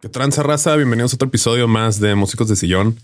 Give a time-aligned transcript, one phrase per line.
[0.00, 0.74] ¿Qué tranza raza?
[0.76, 2.98] Bienvenidos a otro episodio más de Músicos de Sillón,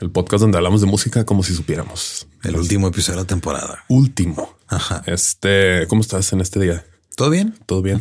[0.00, 2.26] el podcast donde hablamos de música como si supiéramos.
[2.42, 3.84] El último episodio de la temporada.
[3.88, 4.56] Último.
[4.66, 5.02] Ajá.
[5.06, 6.86] Este, ¿cómo estás en este día?
[7.14, 7.54] ¿Todo bien?
[7.66, 8.00] ¿Todo bien?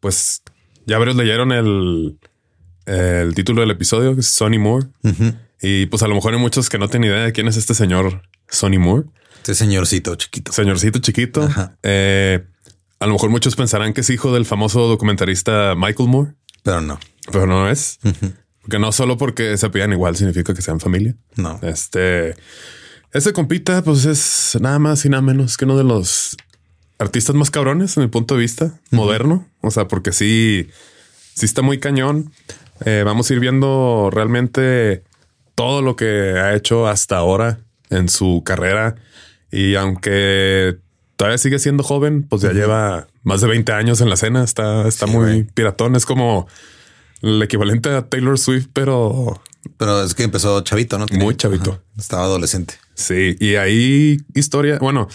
[0.00, 0.42] Pues
[0.84, 2.18] ya varios leyeron el,
[2.84, 4.88] el título del episodio, que es Sonny Moore.
[5.62, 7.72] Y pues a lo mejor hay muchos que no tienen idea de quién es este
[7.72, 8.20] señor
[8.50, 9.08] Sonny Moore.
[9.36, 10.52] Este señorcito chiquito.
[10.52, 11.44] Señorcito chiquito.
[11.44, 11.78] Ajá.
[11.82, 12.44] Eh,
[12.98, 17.00] a lo mejor muchos pensarán que es hijo del famoso documentarista Michael Moore, Pero no.
[17.32, 17.98] Pero no es.
[18.62, 21.14] Porque no solo porque se apellan igual significa que sean familia.
[21.36, 21.58] No.
[21.62, 22.34] Este,
[23.12, 26.36] este compita, pues es nada más y nada menos que uno de los
[26.98, 29.46] artistas más cabrones en mi punto de vista moderno.
[29.60, 30.68] O sea, porque sí,
[31.34, 32.32] sí está muy cañón.
[32.84, 35.02] Eh, vamos a ir viendo realmente
[35.54, 36.06] todo lo que
[36.38, 37.58] ha hecho hasta ahora
[37.90, 38.96] en su carrera.
[39.52, 40.78] Y aunque
[41.16, 44.42] todavía sigue siendo joven, pues ya lleva más de 20 años en la escena.
[44.42, 45.94] Está, está Sí, muy piratón.
[45.96, 46.48] Es como
[47.24, 49.40] el equivalente a Taylor Swift, pero
[49.78, 51.06] Pero es que empezó chavito, ¿no?
[51.12, 51.72] Muy chavito.
[51.72, 51.82] Ajá.
[51.98, 52.74] Estaba adolescente.
[52.94, 55.08] Sí, y ahí historia, bueno,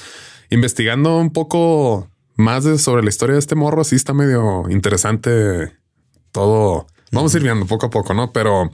[0.49, 5.71] investigando un poco más de- sobre la historia de este morro, sí está medio interesante
[6.31, 6.87] todo.
[7.11, 8.31] Vamos a ir viendo poco a poco, ¿no?
[8.31, 8.71] Pero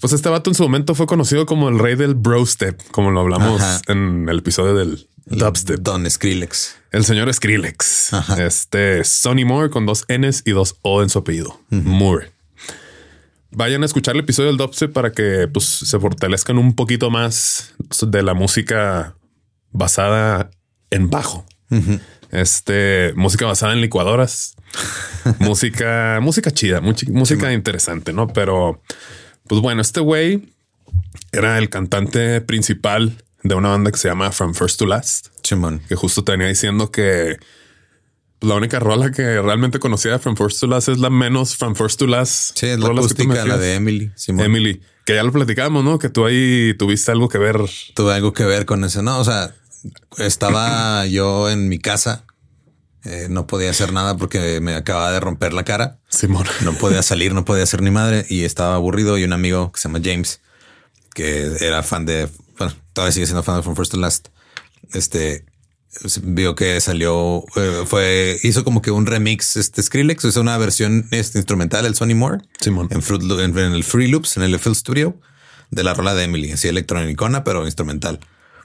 [0.00, 3.10] pues este vato en su momento fue conocido como el rey del bro step, como
[3.10, 3.80] lo hablamos Ajá.
[3.88, 5.80] en el episodio del dubstep.
[5.80, 6.76] Don Skrillex.
[6.92, 8.42] El señor Skrillex, Ajá.
[8.46, 11.60] este Sonny Moore con dos N's y dos O en su apellido.
[11.70, 12.30] Moore.
[13.50, 17.74] Vayan a escuchar el episodio del dubstep para que pues, se fortalezcan un poquito más
[18.00, 19.16] de la música
[19.70, 20.50] basada
[20.90, 21.46] en bajo.
[22.30, 24.56] Este música basada en licuadoras,
[25.38, 28.28] música, música chida, música interesante, no?
[28.28, 28.82] Pero
[29.46, 30.52] pues bueno, este güey
[31.32, 35.80] era el cantante principal de una banda que se llama From First to Last Chimón.
[35.88, 37.38] que justo te venía diciendo que
[38.40, 41.74] la única rola que realmente conocía de From First to Last es la menos From
[41.74, 42.56] First to Last.
[42.58, 44.12] Sí, es la acústica, la de Emily.
[44.14, 44.44] Simón.
[44.46, 45.98] Emily, que ya lo platicábamos, ¿no?
[45.98, 47.58] Que tú ahí tuviste algo que ver.
[47.94, 49.02] Tuve algo que ver con eso.
[49.02, 49.54] No, o sea,
[50.18, 52.24] estaba yo en mi casa.
[53.04, 55.98] eh, no podía hacer nada porque me acababa de romper la cara.
[56.08, 56.46] Simón.
[56.62, 59.18] No podía salir, no podía hacer ni madre y estaba aburrido.
[59.18, 60.40] Y un amigo que se llama James,
[61.14, 64.28] que era fan de, bueno, todavía sigue siendo fan de From First to Last.
[64.92, 65.44] Este
[66.22, 69.56] vio que salió, eh, fue, hizo como que un remix.
[69.56, 72.88] Este Skrillex hizo una versión este, instrumental, el Sonny Moore, Simón.
[72.90, 75.20] en, Fruit en, en el Free Loops, en el FL Studio
[75.70, 78.20] de la rola de Emily, así electronicona, pero instrumental.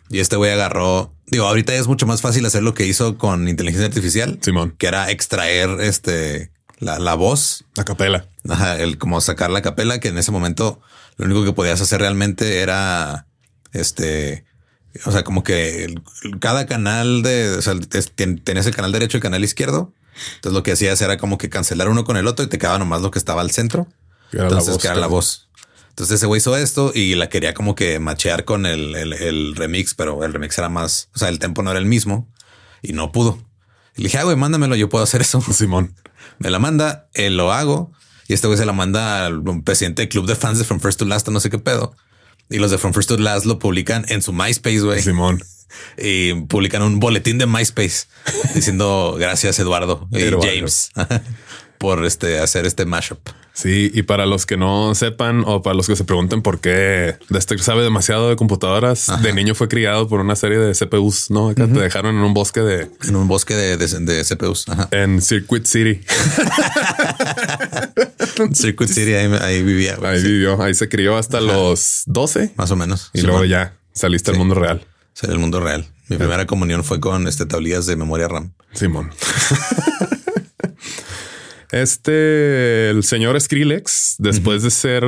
[0.10, 3.48] Y este güey agarró, digo, ahorita es mucho más fácil hacer lo que hizo con
[3.48, 4.76] inteligencia artificial, Simón.
[4.78, 8.28] que era extraer este la, la voz A capela.
[8.48, 10.81] Ajá, el como sacar la capela, que en ese momento
[11.18, 13.28] lo único que podías hacer realmente era
[13.72, 14.46] Este,
[15.06, 16.01] o sea, como que el-
[16.40, 19.94] cada canal de, o sea, tenías el canal derecho y el canal izquierdo.
[20.36, 22.78] Entonces lo que hacías era como que cancelar uno con el otro y te quedaba
[22.80, 23.88] nomás lo que estaba al centro.
[24.31, 25.50] Era Entonces, que era la voz.
[25.90, 29.56] Entonces ese güey hizo esto y la quería como que machear con el, el- el
[29.56, 32.28] remix, pero el remix era más, o sea, el tempo no era el mismo
[32.81, 33.40] y no pudo.
[33.95, 35.42] Y le dije, ah, güey, mándamelo, yo puedo hacer eso.
[35.54, 35.95] Simón.
[36.40, 37.92] Me la manda, él lo hago
[38.28, 41.00] y este güey se la manda al presidente del club de fans de From First
[41.00, 41.95] to Last, no sé qué pedo.
[42.50, 45.01] Y los de From First to Last lo publican en su MySpace, güey.
[45.01, 45.44] Simón.
[45.98, 48.06] Y publican un boletín de MySpace
[48.54, 50.48] diciendo gracias Eduardo y Eduardo.
[50.48, 50.92] James
[51.80, 53.19] por este hacer este mashup.
[53.56, 57.18] Sí, y para los que no sepan o para los que se pregunten por qué
[57.30, 61.50] Dexter sabe demasiado de computadoras, de niño fue criado por una serie de CPUs, ¿no?
[61.50, 62.90] Acá te dejaron en un bosque de...
[63.08, 64.68] En un bosque de, de, de CPUs.
[64.70, 64.88] Ajá.
[64.90, 66.02] En Circuit City.
[68.54, 69.96] Circuit City, ahí, ahí vivía.
[69.98, 70.12] güey.
[70.16, 73.12] Ahí Sí, vivió, ahí se crió hasta los 12 Más o menos.
[73.14, 73.50] y Sí, luego man.
[73.50, 74.86] ya saliste al mundo real.
[75.14, 75.86] Ser el mundo real.
[76.08, 78.52] Mi primera comunión fue con este tablillas de memoria RAM.
[78.74, 79.12] Simón.
[81.74, 85.04] este, el señor Skrillex, después de ser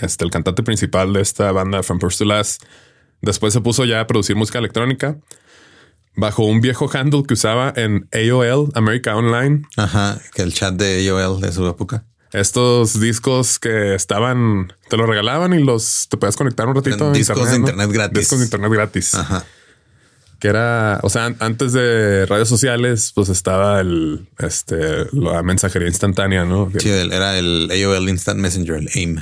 [0.00, 2.62] este, el cantante principal de esta banda From First to Last,
[3.22, 5.18] después se puso ya a producir música electrónica
[6.16, 9.62] bajo un viejo handle que usaba en AOL, America Online.
[9.76, 10.20] Ajá.
[10.34, 12.04] Que el chat de AOL de su época.
[12.32, 17.10] Estos discos que estaban, te los regalaban y los te podías conectar un ratito.
[17.10, 17.56] A discos de ¿no?
[17.56, 18.18] internet gratis.
[18.18, 19.14] Discos de internet gratis.
[19.14, 19.46] Ajá.
[20.38, 25.88] Que era, o sea, an- antes de redes sociales, pues estaba el, este, la mensajería
[25.88, 26.70] instantánea, ¿no?
[26.78, 29.18] Sí, el- era el AOL Instant Messenger, el AIM.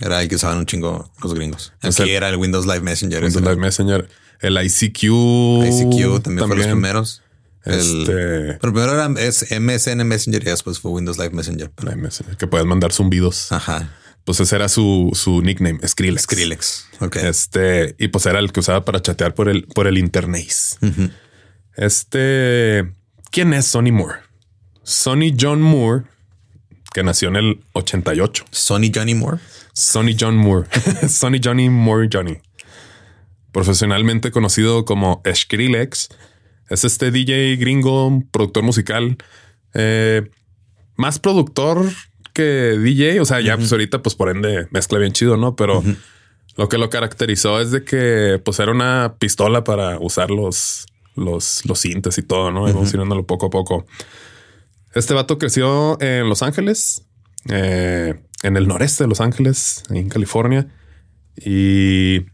[0.00, 1.72] Era el que usaban un chingo los gringos.
[1.82, 3.22] O Aquí sea, era el Windows Live Messenger.
[3.22, 4.08] Windows Live Messenger,
[4.40, 7.22] el ICQ, ICQ también, fue los primeros.
[7.64, 11.70] El, Este- pero primero era es MSN Messenger y después fue Windows Live Messenger.
[11.82, 13.50] Live Messenger, que puedes mandar zumbidos.
[13.52, 13.90] Ajá.
[14.24, 16.22] Pues ese era su, su nickname, Skrillex.
[16.22, 16.86] Skrillex.
[17.00, 17.16] Ok.
[17.16, 20.48] Este, y pues era el que usaba para chatear por el, por el internet.
[21.76, 22.90] Este,
[23.30, 24.20] ¿quién es Sonny Moore?
[24.82, 26.04] Sonny John Moore,
[26.92, 28.44] que nació en el 88.
[28.50, 29.38] Sony Johnny Moore.
[29.72, 30.68] Sonny John Moore.
[31.08, 32.38] Sonny Johnny Moore Johnny.
[33.52, 36.08] Profesionalmente conocido como Skrillex.
[36.70, 39.16] Es este DJ gringo, productor musical.
[39.74, 40.30] eh,
[40.96, 41.90] más productor
[42.34, 43.20] que DJ.
[43.20, 45.56] O sea, ya pues ahorita pues por ende mezcla bien chido, ¿no?
[45.56, 45.82] Pero
[46.56, 50.86] lo que lo caracterizó es de que pues era una pistola para usar los,
[51.16, 52.68] los, los sintes y todo, ¿no?
[52.68, 53.86] Evolucionándolo poco a poco.
[54.94, 57.02] Este vato creció en Los Ángeles,
[57.48, 60.68] eh, en el noreste de Los Ángeles, en California,
[61.36, 62.26] y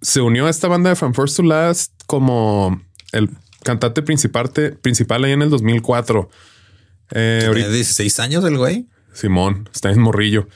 [0.00, 2.82] se unió a esta banda de From First to Last como
[3.12, 3.30] el
[3.62, 4.50] cantante principal,
[4.82, 6.28] principal ahí en el 2004.
[7.12, 8.88] Eh, Tenía ahorita, 16 años el güey.
[9.14, 10.48] Simón, está en morrillo.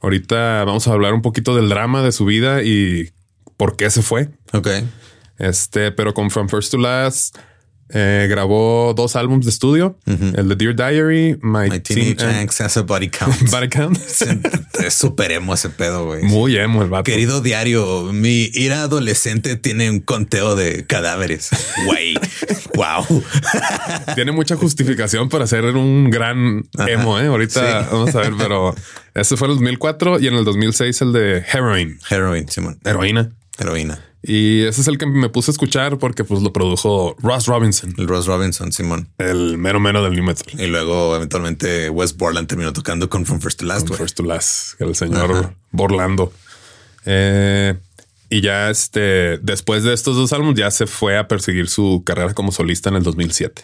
[0.00, 3.10] Ahorita vamos a hablar un poquito del drama de su vida y
[3.56, 4.28] por qué se fue.
[4.52, 4.68] Ok.
[5.38, 7.38] Este, pero con From First to Last
[7.92, 12.36] eh, grabó dos álbumes de estudio: el de Dear Diary, My, My Teen Teenage and-
[12.42, 13.50] Angst has a body count.
[13.50, 13.98] Body Count.
[13.98, 16.22] es súper emo ese pedo, güey.
[16.22, 17.04] Muy emo el vato.
[17.04, 21.50] Querido diario, mi ira adolescente tiene un conteo de cadáveres.
[21.86, 22.14] Güey.
[22.74, 23.04] wow.
[24.14, 27.18] Tiene mucha justificación para ser un gran emo.
[27.20, 27.26] ¿eh?
[27.26, 27.88] Ahorita Sí.
[27.92, 28.74] vamos a ver, pero
[29.14, 32.78] ese fue en el 2004 y en el 2006 el de Heroin, Heroin, Simón.
[32.84, 33.30] heroína.
[33.58, 34.02] Heroína.
[34.22, 37.94] Y ese es el que me puse a escuchar porque pues lo produjo Ross Robinson,
[37.96, 39.08] El Ross Robinson, Simón.
[39.16, 40.46] el mero mero del new metal.
[40.60, 43.86] Y luego eventualmente Wes Borland terminó tocando con From First to Last.
[43.86, 43.98] From.
[43.98, 45.54] First to Last, el señor Ajá.
[45.70, 46.32] Borlando.
[47.06, 47.76] Eh,
[48.28, 52.34] y ya este, después de estos dos álbumes, ya se fue a perseguir su carrera
[52.34, 53.62] como solista en el 2007.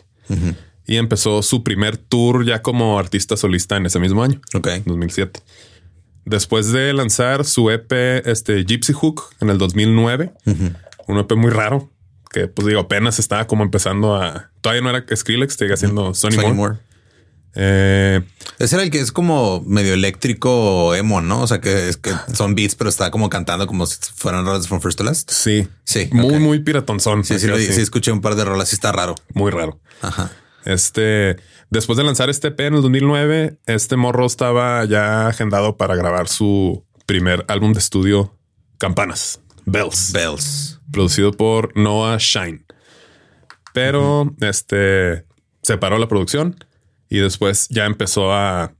[0.88, 4.68] Y empezó su primer tour ya como artista solista en ese mismo año, Ok.
[4.86, 5.40] 2007.
[6.26, 7.92] Después de lanzar su EP,
[8.26, 10.32] este Gypsy Hook en el 2009,
[11.06, 11.88] un EP muy raro
[12.30, 14.50] que, pues digo, apenas estaba como empezando a.
[14.60, 16.54] Todavía no era Skrillex, seguía siendo Sonny, Sonny Moore.
[16.56, 16.86] Moore.
[17.54, 18.20] Eh,
[18.58, 21.40] Ese era el que es como medio eléctrico emo, ¿no?
[21.40, 24.68] O sea, que es que son beats, pero está como cantando como si fueran rolas
[24.68, 25.30] From First to Last.
[25.30, 26.40] sí, Sí, muy, ok.
[26.40, 27.24] muy piratonzón.
[27.24, 27.48] Sí, sí.
[27.72, 29.14] sí, escuché un par de rolas y está raro.
[29.32, 29.80] muy raro.
[30.02, 30.30] Ajá.
[30.66, 31.36] Este,
[31.70, 36.28] después de lanzar este EP en el 2009, este morro estaba ya agendado para grabar
[36.28, 38.36] su primer álbum de estudio,
[38.78, 40.80] Campanas, Bells, Bells.
[40.90, 42.66] producido por Noah Shine.
[43.72, 45.24] Pero este
[45.62, 46.56] se paró la producción
[47.08, 48.74] y después ya empezó a,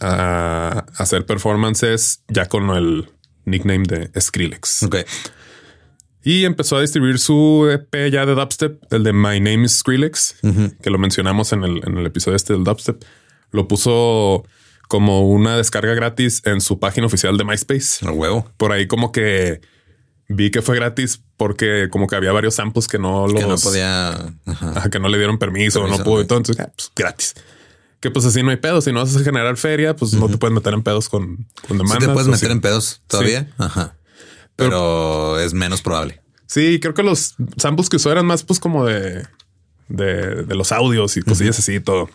[0.00, 3.10] a hacer performances ya con el
[3.44, 4.84] nickname de Skrillex.
[4.84, 4.96] Ok.
[6.24, 10.36] Y empezó a distribuir su EP ya de dubstep, el de My Name is Skrillex,
[10.82, 13.02] que lo mencionamos en el, en el episodio este del dubstep.
[13.50, 14.44] Lo puso
[14.88, 18.06] como una descarga gratis en su página oficial de MySpace.
[18.06, 18.46] A huevo.
[18.56, 19.60] Por ahí como que
[20.28, 23.40] vi que fue gratis porque como que había varios samples que no los...
[23.40, 24.34] Que no podía...
[24.46, 24.90] Ajá.
[24.90, 26.14] Que no le dieron permiso, o no pudo.
[26.14, 26.22] okay.
[26.22, 27.34] Entonces, ah, pues, gratis.
[28.00, 28.84] Que pues así no hay pedos.
[28.84, 31.78] Si no vas a generar feria, pues no te puedes meter en pedos con, con
[31.78, 31.98] demandas.
[32.02, 32.52] Sí te puedes meter sí.
[32.52, 33.44] en pedos todavía.
[33.44, 33.48] Sí.
[33.58, 33.94] Ajá.
[34.56, 36.20] Pero, es menos probable.
[36.46, 39.26] Sí, creo que los samples que usó eran más pues como de,
[39.88, 42.10] de, de los audios y cosillas así y todo.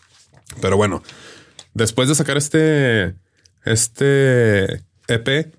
[0.61, 1.01] Pero bueno,
[1.73, 3.15] después de sacar este,
[3.65, 5.53] este EP,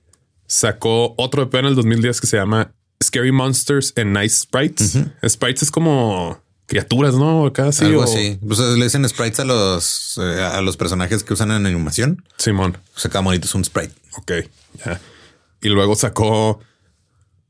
[0.46, 4.98] sacó otro EP en el 2010 que se llama Scary Monsters and Nice Sprites.
[5.26, 7.52] Sprites es como criaturas, ¿no?
[7.52, 7.84] Casi.
[7.84, 8.38] Algo o- así.
[8.46, 12.24] Pues le dicen sprites a los, eh, a los personajes que usan en animación.
[12.36, 12.78] Simón.
[12.96, 13.94] O sea, cada monito es un sprite.
[14.16, 14.32] Ok,
[14.84, 15.00] ya.
[15.60, 16.60] Y luego sacó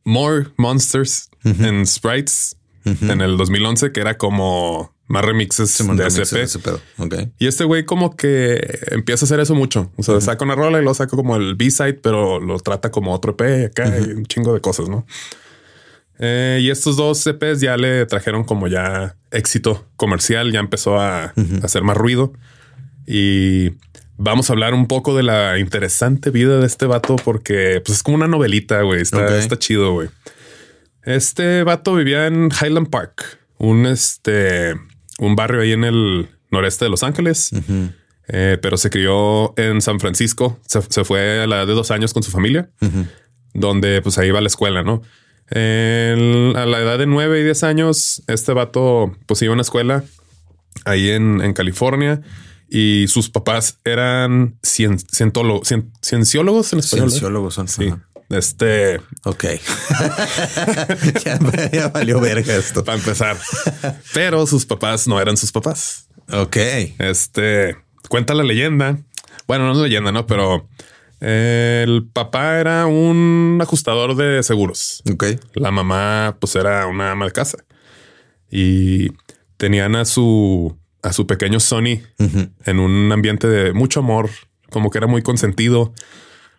[0.05, 6.37] More Monsters and Sprites en el 2011, que era como más remixes de SP.
[6.37, 6.81] de ese pedo.
[6.99, 7.15] Ok.
[7.38, 9.91] Y este güey como que empieza a hacer eso mucho.
[9.97, 13.12] O sea, saca una rola y lo saca como el B-side, pero lo trata como
[13.12, 15.07] otro EP acá y un chingo de cosas, ¿no?
[16.19, 21.25] Eh, y estos dos EPs ya le trajeron como ya éxito comercial, ya empezó a,
[21.25, 22.33] a hacer más ruido.
[23.07, 23.71] Y
[24.19, 28.03] vamos a hablar un poco de la interesante vida de este vato porque pues, es
[28.03, 29.01] como una novelita, güey.
[29.01, 30.11] Está, chido, güey.
[31.05, 34.75] Este vato vivía en Highland Park, un este,
[35.19, 37.51] un barrio ahí en el noreste de Los Ángeles.
[38.31, 40.61] Eh, pero se crió en San Francisco.
[40.67, 42.69] Se, se fue a la edad de dos años con su familia,
[43.55, 45.01] donde pues ahí va a la escuela, ¿no?
[45.51, 45.57] A
[46.67, 50.05] la edad de nueve y diez años, este vato pues iba a una escuela
[50.85, 52.21] ahí en, en California
[52.69, 55.73] y sus papás eran cien- cienciólogos
[56.73, 57.09] en español.
[57.09, 57.11] ¿eh?
[57.11, 57.69] Cienciólogos son.
[57.69, 57.89] Sí.
[57.89, 58.05] Ajá.
[58.31, 59.45] Este, Ok.
[61.25, 61.39] ya,
[61.73, 62.85] ya valió verga esto.
[62.85, 63.37] para empezar.
[64.13, 66.09] Pero sus papás no eran sus papás.
[66.33, 66.57] Ok.
[66.99, 67.77] Este
[68.09, 68.99] cuenta la leyenda.
[69.47, 70.69] Bueno, no es leyenda, no, pero
[71.21, 75.03] eh, el papá era un ajustador de seguros.
[75.11, 75.25] Ok.
[75.55, 77.59] La mamá, pues, era una ama de casa
[78.51, 79.09] y
[79.57, 82.03] tenían a su a su pequeño Sonny
[82.65, 84.29] en un ambiente de mucho amor,
[84.71, 85.95] como que era muy consentido.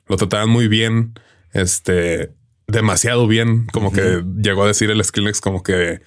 [0.07, 1.13] Lo trataban muy bien,
[1.53, 2.31] este,
[2.67, 6.01] demasiado bien, como que llegó a decir el Skrillex como que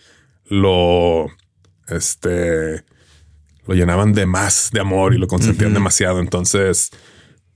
[0.46, 1.28] lo,
[1.86, 2.84] este,
[3.66, 6.18] lo llenaban de más de amor y lo consentían demasiado.
[6.18, 6.90] Entonces,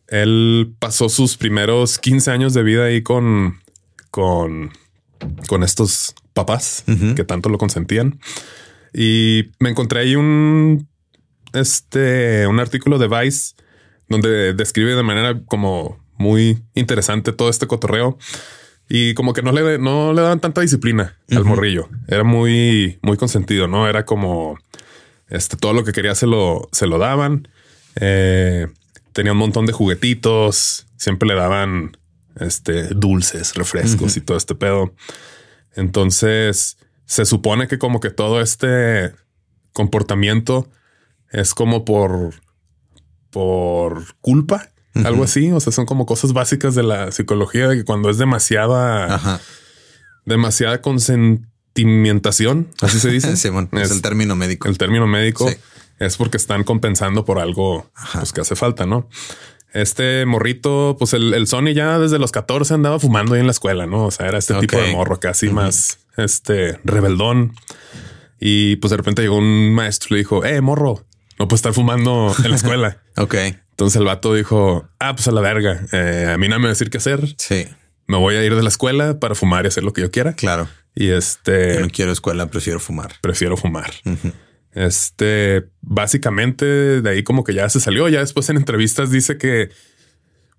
[0.06, 3.60] él pasó sus primeros 15 años de vida ahí con,
[4.12, 4.70] con,
[5.48, 6.84] con estos papás
[7.16, 8.20] que tanto lo consentían.
[8.92, 10.88] Y me encontré ahí un,
[11.52, 13.54] este, un artículo de Vice
[14.08, 18.16] donde describe de manera como muy interesante todo este cotorreo
[18.88, 21.88] y como que no le, no le daban tanta disciplina al morrillo.
[22.06, 24.58] Era muy, muy consentido, no era como
[25.28, 27.48] este, todo lo que quería se lo, se lo daban.
[27.96, 28.68] Eh,
[29.12, 31.96] tenía un montón de juguetitos, siempre le daban
[32.38, 34.94] este, dulces, refrescos y todo este pedo.
[35.74, 39.12] Entonces se supone que como que todo este
[39.72, 40.68] comportamiento
[41.30, 42.34] es como por,
[43.30, 45.50] por culpa, algo así.
[45.52, 49.40] O sea, son como cosas básicas de la psicología de que cuando es demasiada, Ajá.
[50.24, 53.36] demasiada consentimentación, así se dice.
[53.36, 54.68] Simón, es, Es el término médico.
[54.68, 55.56] el término médico Sí.
[55.98, 59.08] es porque están compensando por algo pues, que hace falta, ¿no?
[59.72, 63.52] Este morrito, pues el, el Sony ya desde los 14 andaba fumando ahí en la
[63.52, 64.06] escuela, ¿no?
[64.06, 67.54] O sea, era este tipo de morro casi más este rebeldón.
[68.38, 71.06] Y pues de repente llegó un maestro y le dijo, eh, morro,
[71.38, 73.02] no puedes estar fumando en la escuela.
[73.18, 73.34] Ok.
[73.70, 76.68] Entonces el vato dijo, ah, pues a la verga, eh, a mí no me va
[76.68, 77.34] a decir qué hacer.
[77.38, 77.66] Sí,
[78.06, 80.34] Me voy a ir de la escuela para fumar y hacer lo que yo quiera.
[80.34, 80.68] claro.
[80.94, 83.12] Y este Yo no quiero escuela, prefiero fumar.
[83.20, 83.90] prefiero fumar.
[84.72, 88.08] Este, básicamente de ahí como que ya se salió.
[88.08, 89.70] Ya después en entrevistas dice que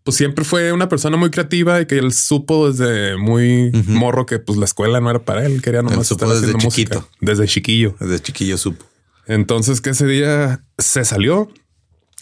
[0.07, 4.39] pues siempre fue una persona muy creativa y que él supo desde muy morro que
[4.39, 5.61] pues la escuela no era para él.
[5.61, 6.95] Quería nomás supo estar desde haciendo música.
[6.95, 7.09] chiquito.
[7.19, 7.95] Desde chiquillo.
[7.99, 8.85] Desde chiquillo supo.
[9.25, 11.49] Entonces que ese día se salió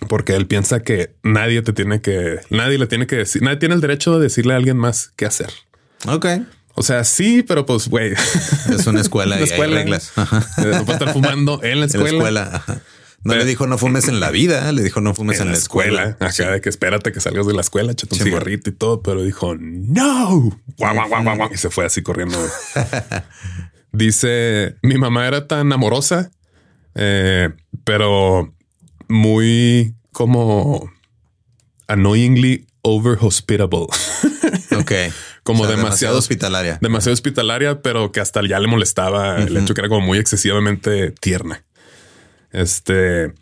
[0.09, 3.75] porque él piensa que nadie te tiene que, nadie le tiene que decir, nadie tiene
[3.75, 5.51] el derecho de decirle a alguien más qué hacer.
[6.07, 6.25] Ok.
[6.73, 10.11] O sea, sí, pero pues güey, Es una escuela y hay reglas.
[10.15, 10.39] Ajá.
[10.57, 12.09] no puede estar fumando en la En la escuela.
[12.17, 12.49] escuela.
[12.51, 12.81] ajá.
[13.25, 15.57] No Pero- le dijo no fumes en la vida, le dijo no fumes en la
[15.57, 16.03] escuela.
[16.19, 16.43] Acá Sí.
[16.45, 19.23] de que espérate que salgas de la escuela, échate un Sí, cigarrito y todo, pero
[19.23, 20.57] dijo no.
[20.77, 22.37] Guau, guau, guau, y se fue así corriendo.
[23.91, 26.29] Dice mi mamá era tan amorosa,
[26.95, 27.49] eh,
[27.83, 28.53] pero
[29.07, 30.91] muy como
[31.87, 33.87] annoyingly over hospitable,
[34.77, 34.91] Ok.
[35.43, 36.77] como O sea, demasiado hospitalaria.
[36.81, 41.11] demasiado hospitalaria, pero que hasta ya le molestaba el hecho que era como muy excesivamente
[41.11, 41.63] tierna.
[42.55, 43.33] Este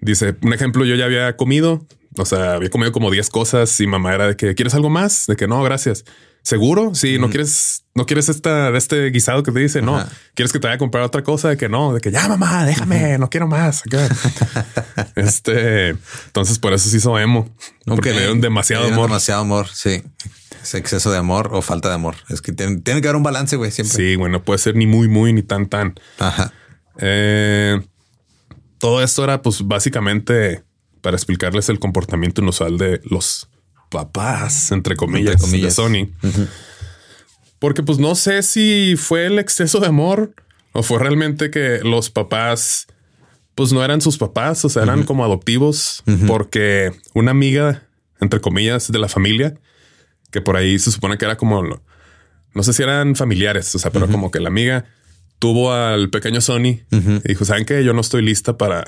[0.00, 3.86] dice, un ejemplo, yo ya había comido, o sea, había comido como 10 cosas y
[3.86, 6.04] mamá era de que quieres algo más, de que no, gracias.
[6.42, 6.94] seguro.
[6.94, 10.58] Sí, no quieres, no quieres esta de este guisado que te dice, no quieres que
[10.58, 13.28] te vaya a comprar otra cosa de que no, de que ya mamá, déjame, no
[13.30, 13.82] quiero más.
[15.16, 15.88] este,
[16.26, 17.54] entonces por eso se hizo emo,
[17.86, 19.68] porque le dieron demasiado amor, demasiado amor.
[19.72, 20.02] Sí,
[20.62, 22.16] es exceso de amor o falta de amor.
[22.28, 23.70] Es que tiene, que haber un balance, güey.
[23.70, 23.96] Siempre.
[23.96, 25.94] Sí, bueno, puede ser ni muy, muy ni tan, tan.
[26.18, 26.52] Ajá.
[27.00, 27.80] Eh,
[28.78, 30.64] todo esto era, pues, básicamente
[31.00, 33.48] para explicarles el comportamiento inusual de los
[33.90, 36.10] papás, entre comillas, de Sony.
[37.58, 40.34] Porque pues no sé si fue el exceso de amor
[40.72, 42.86] o fue realmente que los papás
[43.54, 47.82] pues no eran sus papás, o sea, eran como adoptivos porque una amiga,
[48.20, 49.58] entre comillas, de la familia,
[50.30, 51.64] que por ahí se supone que era como,
[52.54, 54.84] no sé si eran familiares, o sea, pero como que la amiga
[55.38, 57.84] tuvo al pequeño Sony y dijo, ¿saben qué?
[57.84, 58.84] Yo no estoy lista para,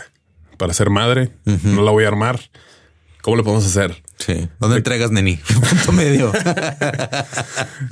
[0.57, 2.40] para ser madre, no la voy a armar.
[3.23, 4.02] ¿Cómo lo podemos hacer?
[4.19, 4.49] Sí.
[4.59, 5.37] ¿Dónde entregas, neni?
[5.71, 6.33] Punto medio.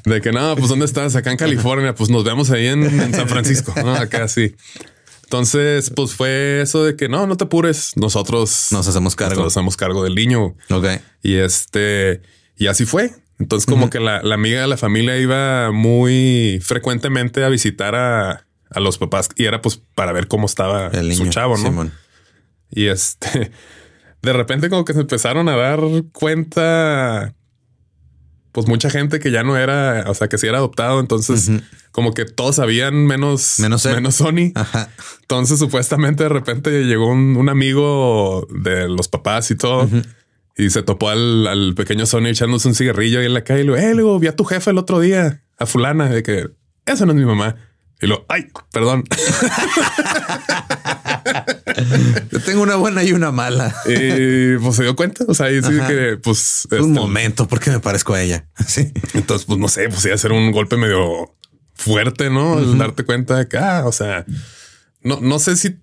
[0.05, 1.17] de que no, pues ¿dónde estás?
[1.17, 1.95] Acá en California.
[1.95, 3.75] Pues nos vemos ahí en, San Francisco.
[3.77, 4.55] No, acá sí.
[5.25, 7.93] Entonces, pues fue eso de que no, no te apures.
[7.97, 9.43] Nosotros nos hacemos cargo.
[9.43, 10.57] Nos hacemos cargo del niño.
[10.71, 10.87] Ok.
[11.23, 12.23] Y este,
[12.57, 13.13] y así fue.
[13.39, 18.99] Entonces, como que la, amiga de la familia iba muy frecuentemente a visitar a, los
[18.99, 21.91] papás y era pues para ver cómo estaba El su chavo, ¿no?
[22.71, 23.51] Y este,
[24.23, 25.81] de repente como que se empezaron a dar
[26.13, 27.35] cuenta,
[28.53, 31.01] pues mucha gente que ya no era, o sea, que sí era adoptado.
[31.01, 31.51] Entonces,
[31.93, 34.53] como que todos sabían menos, menos, menos Sony.
[35.23, 39.89] Entonces, supuestamente de repente llegó un, amigo de los papás y todo.
[40.57, 43.77] Y se topó al, pequeño Sony echándose un cigarrillo ahí en la calle y le
[43.77, 46.51] digo, eh, luego vi a tu jefe el otro día, a fulana, de que
[46.85, 47.55] esa no es mi mamá.
[48.01, 49.03] Y lo, ay, perdón.
[52.31, 53.75] Yo tengo una buena y una mala.
[53.87, 55.25] Y pues se dio cuenta.
[55.27, 58.47] O sea, ahí sí que pues un este, momento, porque me parezco a ella.
[58.69, 58.93] Sí.
[59.15, 61.35] Entonces, pues no sé, pues iba a ser un golpe medio
[61.75, 62.59] fuerte, no?
[62.59, 64.27] El darte cuenta de que, ah, o sea,
[65.03, 65.79] no, no sé si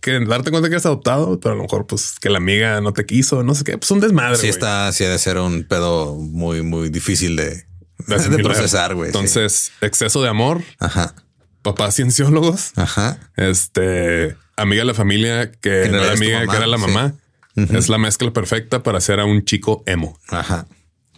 [0.00, 2.94] que darte cuenta que eres adoptado, pero a lo mejor pues que la amiga no
[2.94, 4.38] te quiso, no sé qué, pues un desmadre.
[4.38, 7.66] Sí, está, sí, ha de ser un pedo muy, muy difícil de,
[8.06, 9.08] de, procesar, güey.
[9.08, 10.62] Entonces, exceso de amor.
[10.78, 11.14] Ajá
[11.62, 12.72] papás cienciólogos.
[12.76, 13.18] Ajá.
[13.36, 17.14] Este, amiga de la familia que, no era amiga, que era la mamá.
[17.56, 20.18] Es la mezcla perfecta para hacer a un chico emo.
[20.28, 20.66] Ajá.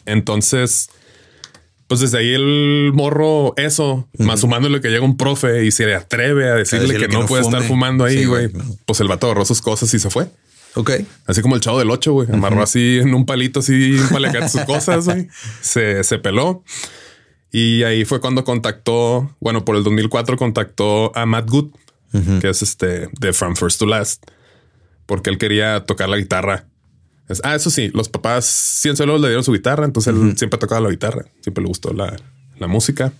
[0.07, 0.91] Entonces,
[1.87, 6.51] pues desde ahí el morro, eso, más sumándole que llega un profe y se atreve
[6.51, 8.51] a decirle, que, no, puede estar fumando ahí, güey.
[8.87, 10.29] Pues el vato agarró sus cosas y se fue.
[10.75, 10.91] Ok.
[11.27, 12.29] Así como el chavo del 8, güey.
[12.33, 15.29] Amarró así en un palito, así, un sus cosas, güey.
[15.61, 16.65] Se, se peló.
[17.53, 21.71] Y ahí fue cuando contactó, bueno, por el 2004 contactó a Matt Good,
[22.41, 24.25] que es este de From First to Last,
[25.05, 26.65] porque él quería tocar la guitarra.
[27.45, 30.89] ah, eso sí, los papás siempre le dieron su guitarra, entonces él siempre tocaba la
[30.89, 32.17] guitarra, siempre le gustó la,
[32.69, 33.13] música.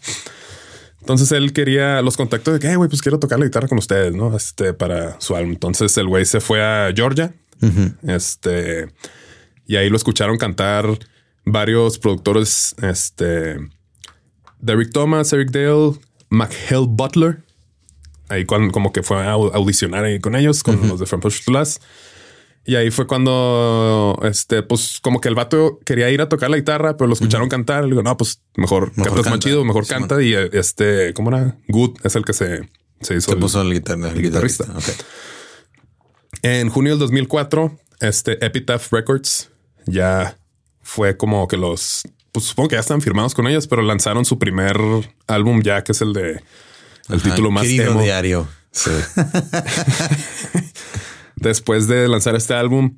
[1.01, 4.15] Entonces él quería los contactos de que, güey, pues quiero tocar la guitarra con ustedes,
[4.15, 4.35] ¿no?
[4.37, 5.53] Este, para su álbum.
[5.53, 7.35] Entonces el güey se fue a Georgia,
[8.05, 8.89] este,
[9.67, 10.87] y ahí lo escucharon cantar
[11.45, 13.59] varios productores, este,
[14.63, 15.99] Derek Thomas, Eric Dale,
[16.31, 17.43] McHale Butler.
[18.29, 21.45] Ahí cuando, como que fue a audicionar ahí con ellos, con los de From Push
[21.45, 21.83] to Last.
[22.65, 26.57] Y ahí fue cuando, este, pues como que el vato quería ir a tocar la
[26.57, 27.83] guitarra, pero lo escucharon cantar.
[27.83, 30.23] Le digo, no, pues mejor, mejor cantas más chido, mejor canta.
[30.23, 31.59] Y este, ¿cómo era?
[31.69, 32.69] Good es el que se,
[33.01, 33.33] se hizo.
[33.33, 34.65] Se puso el, guitarrista.
[36.43, 39.51] En junio del 2004, este Epitaph Records
[39.87, 40.39] ya
[40.83, 44.39] fue como que los pues supongo que ya están firmados con ellos, pero lanzaron su
[44.39, 44.79] primer
[45.27, 46.43] álbum ya, que es el de
[47.11, 48.03] el título más emo.
[48.03, 48.49] diario.
[48.71, 48.91] Sí.
[51.37, 52.97] Después de lanzar este álbum,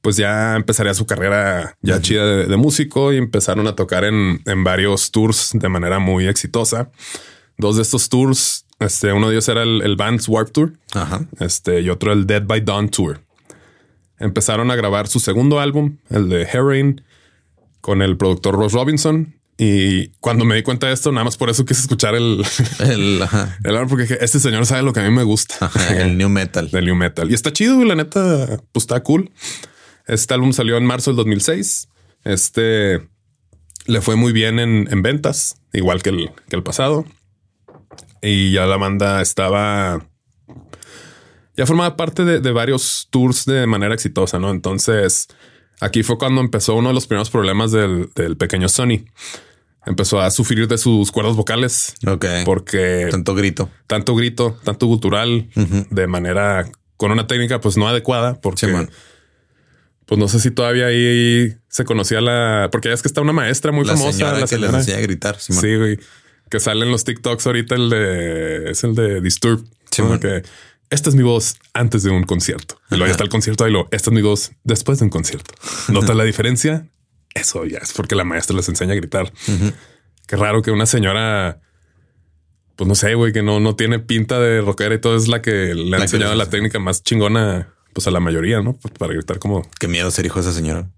[0.00, 4.64] pues ya empezaría su carrera ya chida de, músico y empezaron a tocar en, en,
[4.64, 6.90] varios tours de manera muy exitosa.
[7.58, 10.72] Dos de estos tours, este, uno de ellos era el, el Band's Warp Tour,
[11.38, 13.20] este, y otro el Dead by Dawn Tour.
[14.18, 17.02] Empezaron a grabar su segundo álbum, el de Heroin,
[17.80, 19.34] con el productor Ross Robinson.
[19.58, 22.44] Y cuando me di cuenta de esto, nada más por eso quise escuchar el,
[22.80, 23.22] el,
[23.64, 25.70] el porque este señor sabe lo que a mí me gusta.
[25.96, 26.68] el new metal.
[26.72, 27.30] El new metal.
[27.30, 29.30] Y está chido, y la neta, pues está cool.
[30.06, 31.88] Este álbum salió en marzo del 2006.
[32.24, 33.00] Este
[33.86, 37.06] le fue muy bien en, en ventas, igual que el, que el pasado.
[38.20, 40.06] Y ya la banda estaba
[41.56, 44.50] ya formaba parte de, de, varios tours de manera exitosa, ¿no?
[44.50, 45.28] Entonces,
[45.80, 48.08] Aquí fue cuando empezó uno de los primeros problemas del,
[48.38, 49.04] pequeño Sony.
[49.84, 51.94] Empezó a sufrir de sus cuerdas vocales.
[52.06, 52.24] Ok.
[52.44, 55.48] Porque tanto grito, tanto grito, tanto gutural
[55.90, 58.88] de manera con una técnica pues no adecuada porque
[60.06, 63.32] pues no sé si todavía ahí se conocía la, porque ya es que está una
[63.32, 65.38] maestra muy La famosa, señora la que les enseña a gritar.
[65.38, 65.62] Simón.
[65.62, 65.98] Sí, güey.
[66.48, 69.64] Que salen los TikToks ahorita el de es el de Disturb.
[69.90, 70.02] Sí,
[70.90, 72.78] esta es mi voz antes de un concierto.
[72.90, 75.10] Y luego ya está el concierto y lo esta es mi voz después de un
[75.10, 75.54] concierto.
[75.88, 76.86] ¿Notas la diferencia?
[77.34, 79.32] Eso ya es porque la maestra les enseña a gritar.
[80.26, 81.60] Qué raro que una señora,
[82.76, 85.42] pues no sé, güey, que no, no tiene pinta de rockera y todo es la
[85.42, 88.78] que le ha enseñado la técnica más chingona, pues a la mayoría, ¿no?
[88.98, 90.88] Para gritar como Qué miedo ser hijo de esa señora.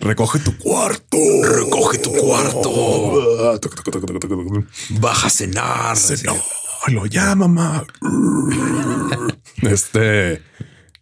[0.00, 3.58] recoge tu cuarto, Recoge tu cuarto.
[3.60, 3.76] Toc.
[5.00, 5.96] Baja a cenar.
[6.88, 7.86] No, lo llama, mamá.
[9.62, 10.42] este.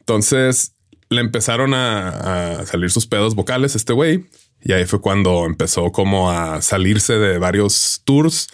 [0.00, 0.72] Entonces
[1.10, 4.26] le empezaron a, a salir sus pedos vocales este güey.
[4.62, 8.48] Y ahí fue cuando empezó como a salirse de varios tours.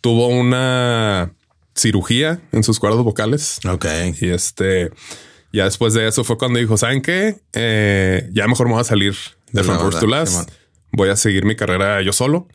[0.00, 1.32] Tuvo una
[1.74, 3.60] cirugía en sus cuerdas vocales.
[3.68, 3.84] Ok.
[4.20, 4.90] Y este,
[5.52, 7.38] ya después de eso fue cuando dijo, ¿saben qué?
[7.52, 9.14] Eh, ya mejor me voy a salir
[9.52, 10.50] de From First to Last.
[10.92, 12.48] Voy a seguir mi carrera yo solo.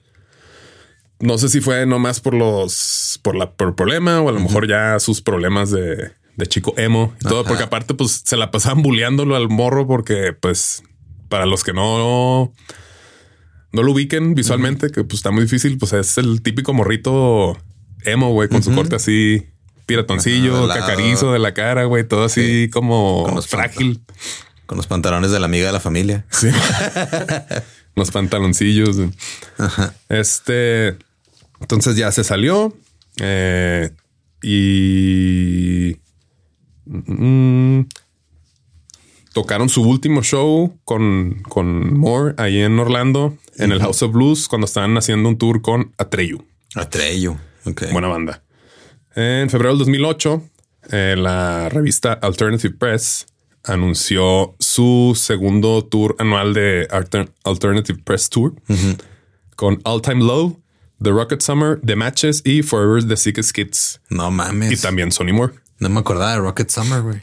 [1.19, 4.39] No sé si fue nomás por los, por la, por el problema o a lo
[4.39, 8.51] mejor ya sus problemas de, de chico emo y todo, porque aparte pues se la
[8.51, 10.84] pasaban bulleándolo al morro porque pues
[11.30, 12.54] para los que no,
[13.71, 17.58] no lo ubiquen visualmente, que pues está muy difícil, pues es el típico morrito
[18.04, 19.47] emo, güey, con su corte así
[19.86, 20.80] piratoncillo, Ajá, de lado.
[20.82, 24.01] cacarizo de la cara, güey, todo así como Con los frágil.
[24.65, 26.25] Con los pantalones de la amiga de la familia.
[26.32, 26.49] Sí.
[27.95, 28.97] Los pantaloncillos.
[30.10, 30.97] Este.
[31.62, 32.75] Entonces ya se salió.
[33.21, 33.89] eh,
[34.41, 35.97] y.
[36.86, 37.81] mm,
[39.34, 44.47] tocaron su último show con, con Moore ahí en Orlando, en el House of Blues,
[44.47, 46.45] cuando estaban haciendo un tour con Atreyu.
[46.73, 47.38] Atreyo.
[47.65, 47.84] Ok.
[47.91, 48.43] Buena banda.
[49.15, 50.43] En febrero del 2008,
[50.91, 53.25] eh, la revista Alternative Press
[53.65, 58.54] anunció su segundo tour anual de Alter- Alternative Press Tour
[59.56, 60.60] con All Time Low,
[61.01, 64.01] The Rocket Summer, The Matches y Forever the Sickest Kids.
[64.10, 64.71] no mames.
[64.71, 65.54] Y también Sonny Moore.
[65.80, 67.21] No me acordaba de Rocket Summer, güey.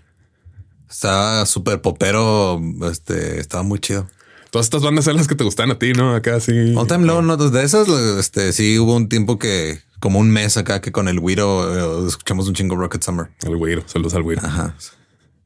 [0.91, 2.61] Estaba súper popero.
[2.91, 4.09] Este estaba muy chido.
[4.51, 6.15] Todas estas bandas son las que te gustan a ti, ¿no?
[6.15, 6.75] Acá sí.
[6.77, 10.59] All Time Low, no, de esas, este sí hubo un tiempo que, como un mes
[10.59, 13.31] acá, que con el Wiro eh, escuchamos un chingo Rocket Summer.
[13.47, 14.43] El güiro, saludos al güiro.
[14.45, 14.77] Ajá.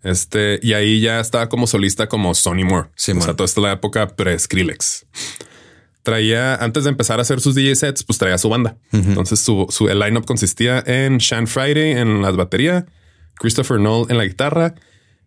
[0.06, 2.90] Este, y ahí ya estaba como solista como Sonny Moore.
[2.94, 5.04] Sí, o sea, toda esta la época pre-Skrillex.
[6.02, 8.76] Traía, antes de empezar a hacer sus DJ sets, pues traía su banda.
[8.92, 12.84] Entonces su, su el lineup consistía en Shan Friday en las baterías,
[13.34, 14.76] Christopher Knoll en la guitarra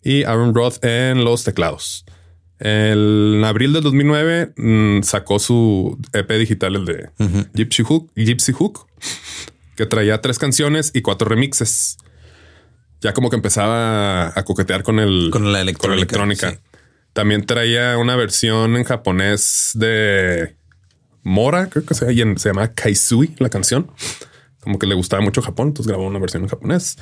[0.01, 2.05] y Aaron Roth en los teclados.
[2.59, 7.09] El- en abril del 2009 mm, sacó su EP digital, el de
[7.53, 8.87] Gypsy Hook, Gypsy Hook,
[9.75, 11.97] que traía tres canciones y cuatro remixes.
[13.01, 16.51] Ya como que empezaba a coquetear con el Con la electrónica, electrónica.
[16.51, 16.57] sí.
[17.13, 20.55] También traía una versión en japonés de
[21.23, 23.89] Mora, creo que se, y en- se llama Kaisui, la canción.
[24.61, 26.97] Como que le gustaba mucho Japón, entonces grabó una versión en japonés.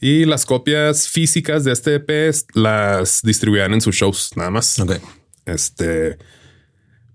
[0.00, 2.10] Y las copias físicas de este EP
[2.54, 4.78] las distribuían en sus shows, nada más.
[4.80, 4.92] Ok.
[5.46, 6.16] Este,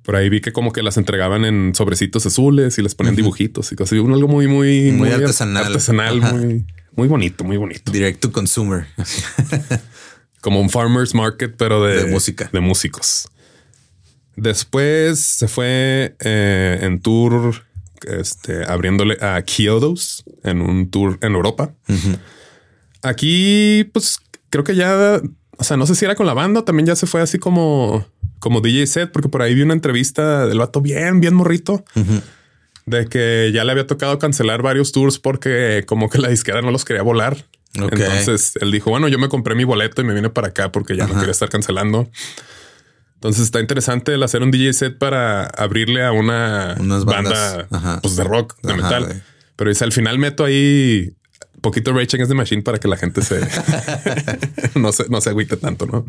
[0.04, 3.72] por ahí vi que como que las entregaban en sobrecitos azules y les ponían dibujitos
[3.72, 3.98] y cosas.
[4.00, 5.66] un algo muy, muy, Muy artesanal.
[5.66, 6.34] artesanal, Ajá.
[6.34, 6.66] muy,
[6.96, 7.92] muy bonito, muy bonito.
[7.92, 8.88] Direct to consumer.
[10.42, 12.50] Como un farmers market, pero de, De música.
[12.52, 13.28] de músicos.
[14.36, 17.64] Después se fue eh, en tour,
[18.08, 21.74] este, abriéndole a Kyotos en un tour en Europa.
[23.02, 25.22] Aquí, pues creo que ya,
[25.58, 28.06] o sea, no sé si era con la banda, también ya se fue así como,
[28.40, 31.84] como DJ set, porque por ahí vi una entrevista del vato bien, bien morrito.
[32.86, 36.72] De que ya le había tocado cancelar varios tours porque como que la disquera no
[36.72, 37.46] los quería volar.
[37.74, 40.96] Entonces él dijo, bueno, yo me compré mi boleto y me vine para acá porque
[40.96, 42.10] ya no quería estar cancelando.
[43.16, 47.68] Entonces está interesante el hacer un DJ set para abrirle a una Unas bandas.
[47.70, 49.24] banda pues, de rock, de Ajá, metal.
[49.56, 51.16] Pero dice al final meto ahí
[51.62, 53.40] poquito Rage Against the Machine para que la gente se
[54.76, 56.06] no se no se agüite tanto, ¿no?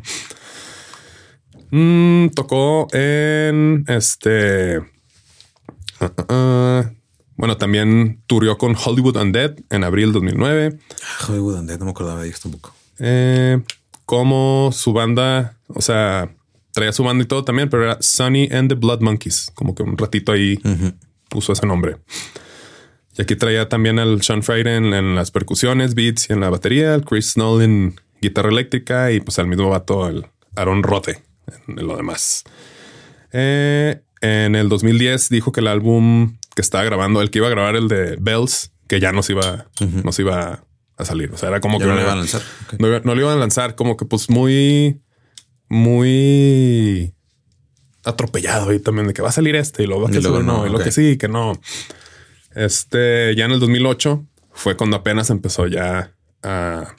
[1.71, 4.81] Mm, tocó en este.
[7.37, 10.79] bueno, también turió con Hollywood Undead en abril 2009.
[11.29, 12.75] Hollywood Undead, no me acordaba de ellos tampoco.
[12.99, 13.61] Eh,
[14.05, 16.35] como su banda, o sea,
[16.73, 19.51] traía su banda y todo también, pero era Sunny and the Blood Monkeys.
[19.55, 20.61] Como que un ratito ahí
[21.29, 21.97] puso ese nombre.
[23.19, 26.51] Y aquí traía también al Sean Friday en, en las percusiones, beats y en la
[26.51, 31.23] batería, al Chris Snow en guitarra eléctrica y pues al mismo vato, el Aaron Rote
[31.69, 32.45] en lo demás.
[33.33, 34.01] Eh,
[34.47, 37.77] en el 2010 dijo que el álbum que estaba grabando, el que iba a grabar
[37.77, 39.67] el de Bells, que ya no se iba,
[40.05, 40.65] no se iba
[40.97, 41.31] a salir.
[41.33, 42.43] O sea, era como Ya que no le una- iban a lanzar.
[42.79, 45.01] No, no lo iban a lanzar, como que pues muy
[45.69, 47.13] muy
[48.05, 50.79] atropellado y también de que va a salir este y luego, luego no, y lo
[50.79, 51.61] que sí, que no.
[52.55, 56.13] Este ya en el 2008 fue cuando apenas empezó ya
[56.43, 56.95] a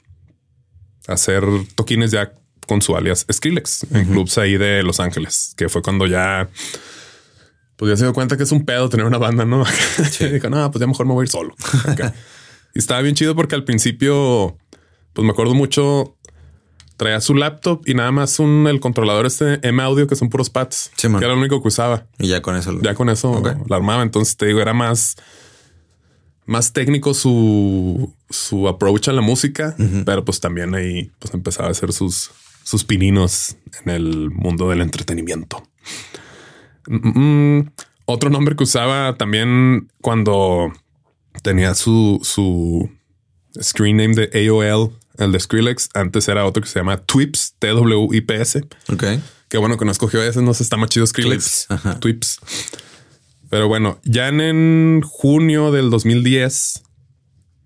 [1.06, 1.42] hacer
[1.74, 2.32] toquines ya
[2.66, 6.48] con su alias Skrillex en clubs ahí de Los Ángeles, que fue cuando ya
[7.78, 9.64] pues ya se dio cuenta que es un pedo tener una banda, ¿no?
[10.20, 11.54] Y dijo, no, pues ya mejor me voy a ir solo.
[12.74, 14.58] Y estaba bien chido porque al principio,
[15.14, 16.16] pues me acuerdo mucho,
[16.98, 20.50] traía su laptop y nada más un el controlador este M Audio que son puros
[20.50, 22.06] pads, Sí, que era lo único que usaba.
[22.18, 22.72] Y ya con eso.
[22.72, 24.02] lo- Ya con eso la armaba.
[24.02, 25.16] Entonces te digo, era más,
[26.46, 31.70] más técnico su, su approach a la música, pero pues también ahí pues empezaba a
[31.72, 32.30] hacer sus,
[32.64, 35.62] sus pininos en el mundo del entretenimiento.
[36.88, 37.18] Mm,
[37.58, 37.70] mm.
[38.06, 40.72] Otro nombre que usaba también cuando
[41.42, 42.90] tenía su, su
[43.60, 48.64] screen name de AOL, el de Skrillex, antes era otro que se llama Twips, T-W-I-P-S.
[48.92, 49.04] Ok.
[49.48, 51.66] Qué bueno que no escogió ese, no se está más chido Skrillex.
[51.66, 52.00] Twips, ajá.
[52.00, 52.40] Twips.
[53.50, 56.82] Pero bueno, ya en, en junio del 2010,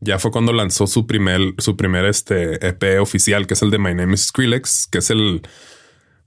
[0.00, 3.78] ya fue cuando lanzó su primer, su primer este EP oficial, que es el de
[3.78, 5.42] My Name is Skrillex, que es el,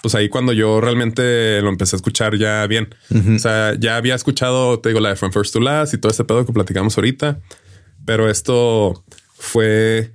[0.01, 2.93] pues ahí cuando yo realmente lo empecé a escuchar ya bien.
[3.35, 6.11] O sea, ya había escuchado, te digo, la de From First to Last y todo
[6.11, 7.39] ese pedo que platicamos ahorita,
[8.05, 9.03] pero esto
[9.33, 10.11] fue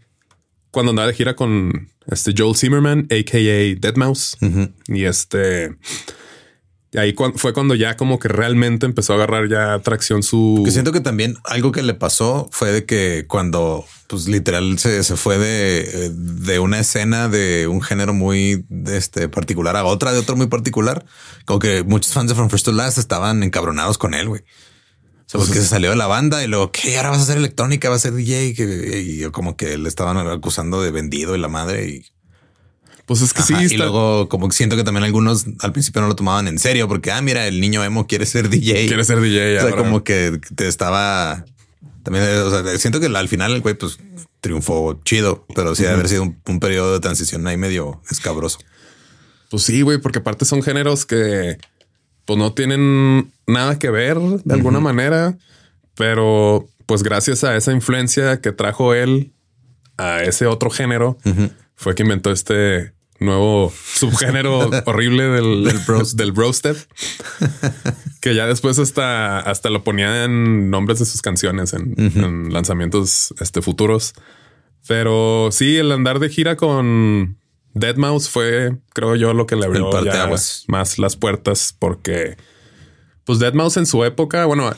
[0.70, 4.72] cuando andaba de gira con este Joel Zimmerman, aka Deadmau5.
[4.88, 6.19] Y este, y
[6.98, 10.62] ahí fue cuando ya como que realmente empezó a agarrar ya tracción su.
[10.64, 15.04] Que siento que también algo que le pasó fue de que cuando, pues literal, se,
[15.04, 20.18] se fue de, de una escena de un género muy este, particular a otra de
[20.18, 21.04] otro muy particular,
[21.44, 24.42] como que muchos fans de From First to Last estaban encabronados con él, güey.
[24.42, 26.96] O sea, porque se salió de la banda y luego, ¿qué?
[26.96, 28.52] Ahora vas a hacer electrónica, vas a ser DJ.
[28.98, 31.88] Y como que le estaban acusando de vendido y la madre.
[31.88, 32.06] Y,
[33.10, 36.06] Pues es que sí, y luego como que siento que también algunos al principio no
[36.06, 38.86] lo tomaban en serio porque, ah, mira, el niño emo quiere ser DJ.
[38.86, 39.56] quiere ser DJ.
[39.56, 39.82] O sea, ahora.
[39.82, 41.44] como que te estaba
[42.04, 43.98] también, o sea, siento que al final el güey pues
[44.40, 48.60] triunfó chido, pero sí debe haber sido un, un periodo de transición ahí medio escabroso.
[49.50, 51.58] Pues sí, güey, porque aparte son géneros que
[52.26, 55.36] pues no tienen nada que ver de alguna manera,
[55.96, 59.32] pero pues gracias a esa influencia que trajo él
[59.96, 61.18] a ese otro género,
[61.74, 66.76] fue que inventó este nuevo subgénero horrible del, del, bro, del brostep,
[68.20, 73.32] que ya después hasta, hasta lo ponía en nombres de sus canciones en, en lanzamientos
[73.40, 74.14] este, futuros.
[74.88, 77.38] Pero sí, el andar de gira con
[77.74, 80.28] Deadmau5 fue, creo yo, lo que le abrió ya
[80.66, 82.36] más las puertas porque,
[83.24, 84.74] pues, Deadmau5 en su época, bueno,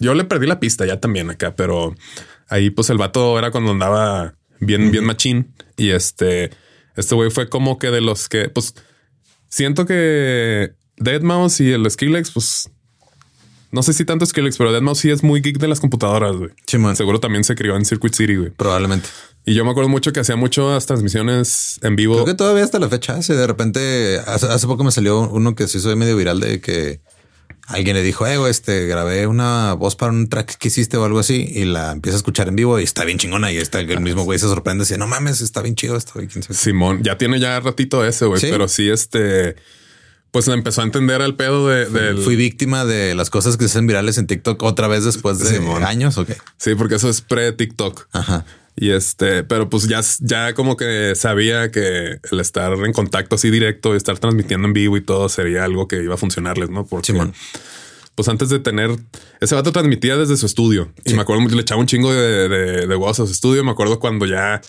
[0.00, 1.94] yo le perdí la pista ya también acá, pero
[2.48, 6.50] ahí, pues, el vato era cuando andaba bien, bien machín y este,
[6.96, 8.74] este güey fue como que de los que, pues,
[9.48, 12.70] siento que Deadmau5 y el Skrillex, pues,
[13.70, 16.50] no sé si tanto Skrillex, pero Deadmau5 sí es muy geek de las computadoras, güey.
[16.66, 16.78] Sí.
[16.94, 18.50] Seguro también se crió en Circuit City, güey.
[18.50, 19.08] Probablemente.
[19.44, 22.14] Y yo me acuerdo mucho que hacía muchas transmisiones en vivo.
[22.14, 23.34] Creo que todavía hasta la fecha hace.
[23.34, 27.00] De repente, hace, hace poco me salió uno que se hizo medio viral de que
[27.66, 31.04] alguien le dijo, eh, güey, este grabé una voz para un track que hiciste o
[31.04, 33.52] algo así y la empieza a escuchar en vivo y está bien chingona.
[33.52, 36.14] Y está el mismo güey se sorprende y dice, no mames, está bien chido esto.
[36.50, 38.48] Simón ya tiene ya ratito ese, güey, Sí.
[38.50, 39.56] pero sí, este,
[40.30, 42.18] pues le empezó a entender el pedo de, del.
[42.18, 45.46] Fui víctima de las cosas que se hacen virales en TikTok otra vez después de
[45.46, 45.84] Simón.
[45.84, 46.18] años.
[46.18, 46.30] Ok.
[46.56, 48.08] Sí, porque eso es pre-TikTok.
[48.12, 48.44] Ajá.
[48.76, 53.50] Y este, pero pues ya, ya como que sabía que el estar en contacto así
[53.50, 56.86] directo, estar transmitiendo en vivo y todo sería algo que iba a funcionarles, ¿no?
[56.86, 57.34] Porque Simón.
[58.14, 58.90] pues antes de tener
[59.40, 62.48] ese vato transmitía desde su estudio y me acuerdo mucho, le echaba un chingo de,
[62.48, 63.62] de, de huevos a su estudio.
[63.62, 64.62] Me acuerdo cuando ya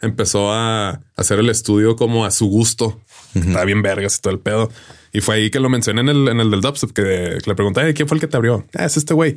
[0.00, 3.00] empezó a hacer el estudio como a su gusto.
[3.34, 4.70] Estaba bien vergas y todo el pedo.
[5.12, 7.82] Y fue ahí que lo mencioné en el, en el del dubstep que, le pregunté
[7.82, 8.66] "Ay, quién fue el que te abrió.
[8.74, 9.36] Ah, es este güey.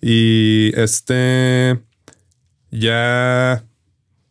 [0.00, 1.80] Y este
[2.74, 3.64] ya,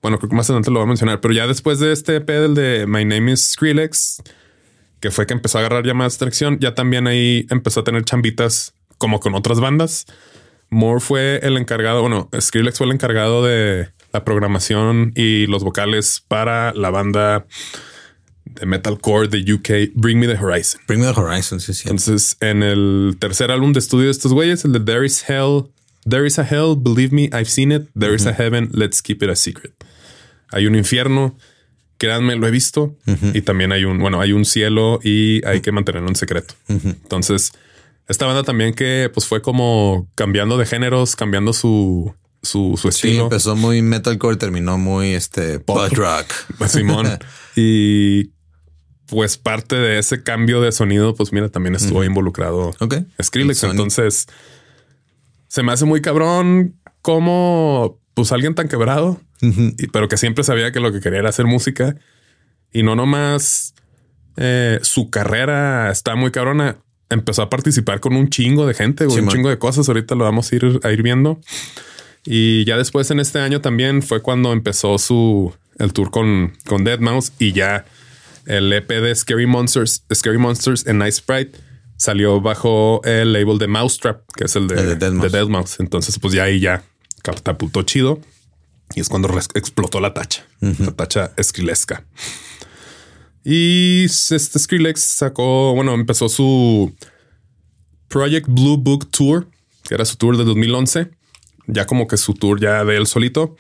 [0.02, 2.28] bueno, creo que más adelante lo voy a mencionar, pero ya después de este EP
[2.28, 4.22] del de My Name is Skrillex,
[5.00, 8.04] que fue que empezó a agarrar ya más tracción, ya también ahí empezó a tener
[8.04, 10.06] chambitas como con otras bandas.
[10.70, 16.24] Moore fue el encargado, bueno, Skrillex fue el encargado de la programación y los vocales
[16.28, 17.46] para la banda
[18.46, 20.82] de metalcore de UK, Bring Me the Horizon.
[20.88, 21.60] Bring Me the Horizon.
[21.60, 21.84] Sí, sí.
[21.86, 25.64] Entonces, en el tercer álbum de estudio de estos güeyes, el de There is Hell,
[26.10, 27.90] There is a Hell, Believe Me, I've seen it.
[27.98, 29.74] There is a Heaven, Let's Keep It a Secret.
[30.52, 31.38] Hay un infierno,
[31.98, 32.96] créanme, lo he visto.
[33.34, 36.54] Y también hay un, bueno, hay un cielo y hay que mantenerlo en secreto.
[36.68, 37.52] Entonces,
[38.08, 43.08] esta banda también que pues fue como cambiando de géneros, cambiando su, su, su Sí,
[43.08, 43.24] estilo.
[43.24, 46.26] empezó muy metalcore, terminó muy este pop rock.
[46.68, 47.08] Simón.
[47.56, 48.32] y
[49.06, 52.96] pues parte de ese cambio de sonido, pues mira, también estuvo involucrado Ok.
[53.22, 53.60] Skrillex.
[53.60, 53.72] Sony.
[53.72, 54.28] Entonces
[55.54, 59.22] se me hace muy cabrón como pues alguien tan quebrado,
[59.78, 61.96] y- pero que siempre sabía que lo que quería era hacer música
[62.72, 63.76] y no nomás
[64.36, 66.78] eh, su carrera está muy cabrona.
[67.12, 69.88] Empezó a participar con un chingo de gente, güey, un chingo de cosas.
[69.90, 71.40] Ahorita lo vamos a ir, a ir viendo.
[72.26, 76.84] Y ya después en este año también fue cuando empezó su el tour con, con
[76.84, 77.86] Dead Mouse y ya
[78.48, 81.60] el EP de Scary Monsters, Scary Monsters en Night Sprite
[82.04, 85.32] salió bajo el label de Mousetrap, que es el de, El de Dead de Mouse.
[85.32, 85.80] Dead Mouse.
[85.80, 86.84] Entonces, pues ya ahí ya
[87.24, 88.20] catapultó chido
[88.94, 92.06] y es cuando explotó la tacha, la tacha esquilesca.
[93.46, 96.94] Y este Skrillex sacó, bueno, empezó su
[98.08, 99.48] Project Blue Book Tour,
[99.84, 101.10] que era su tour de 2011,
[101.68, 103.56] ya como que su tour ya de él solito,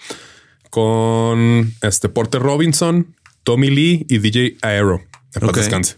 [0.69, 5.01] con este Porter Robinson, Tommy Lee y DJ Aero.
[5.34, 5.58] De paz Ok.
[5.58, 5.95] descanse.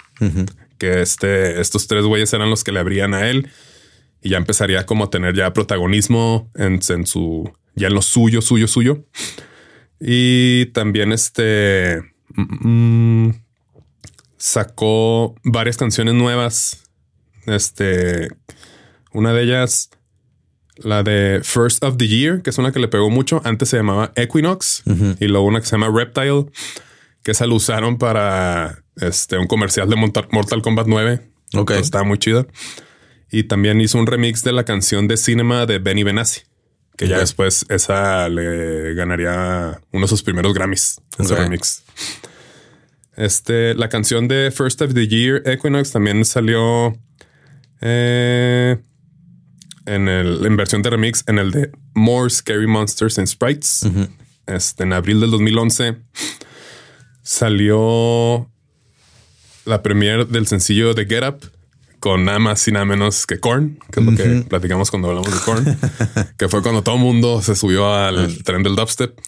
[0.78, 3.50] Que este, estos tres güeyes eran los que le abrían a él
[4.22, 8.42] y ya empezaría como a tener ya protagonismo en, en su, ya en lo suyo,
[8.42, 9.06] suyo, suyo.
[10.00, 12.02] Y también este
[12.36, 13.30] mm,
[14.38, 16.84] sacó varias canciones nuevas.
[17.46, 18.30] Este,
[19.14, 19.92] una de ellas,
[20.78, 23.42] la de First of the Year, que es una que le pegó mucho.
[23.44, 24.84] Antes se llamaba Equinox
[25.20, 26.46] y luego una que se llama Reptile,
[27.26, 31.22] que esa la usaron para este, un comercial de Mortal Kombat 9.
[31.56, 31.72] Ok.
[31.72, 32.46] Estaba muy chida.
[33.32, 36.42] Y también hizo un remix de la canción de Cinema de Benny Benassi,
[36.96, 41.02] que ya después esa le ganaría uno de sus primeros Grammys.
[41.18, 41.40] Ese Ok.
[41.40, 41.84] remix.
[43.18, 46.96] Este, la canción de First of the Year Equinox también salió
[47.82, 48.78] eh,
[49.88, 53.84] en, el, en versión de remix en el de More Scary Monsters and Sprites.
[54.46, 55.96] Este, en abril del 2011
[57.26, 58.50] salió
[59.66, 61.52] la premiere del sencillo de Get Up
[62.00, 65.34] con nada más y nada menos que Korn, que es lo que platicamos cuando hablamos
[65.34, 65.78] de Korn,
[66.38, 69.20] que fue cuando todo el mundo se subió al tren del dubstep.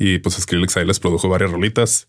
[0.00, 2.08] Y pues Skrillex ahí les produjo varias rolitas.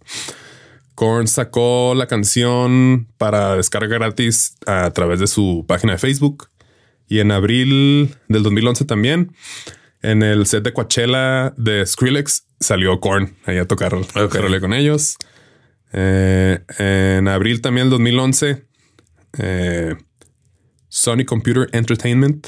[0.95, 6.49] Korn sacó la canción para descarga gratis a través de su página de Facebook.
[7.07, 9.35] Y en abril del 2011 también,
[10.01, 15.17] en el set de Coachella de Skrillex, salió Korn ahí a tocar tocarle con ellos.
[15.93, 18.65] Eh, en abril también del 2011,
[19.39, 19.95] eh,
[20.89, 22.47] Sony Computer Entertainment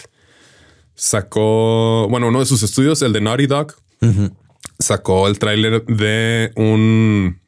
[0.95, 3.75] sacó, bueno, uno de sus estudios, el de Naughty Dog,
[4.79, 7.39] sacó el tráiler de un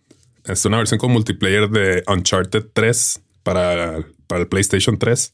[0.45, 5.33] es una versión con multiplayer de Uncharted 3 para, para el PlayStation 3.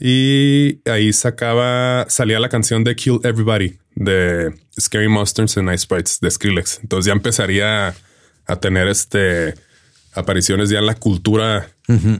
[0.00, 6.20] Y ahí sacaba, salía la canción de Kill Everybody de Scary Monsters and Ice Sprites
[6.20, 6.80] de Skrillex.
[6.82, 7.94] Entonces ya empezaría
[8.50, 9.54] a tener este
[10.14, 11.70] apariciones ya en la cultura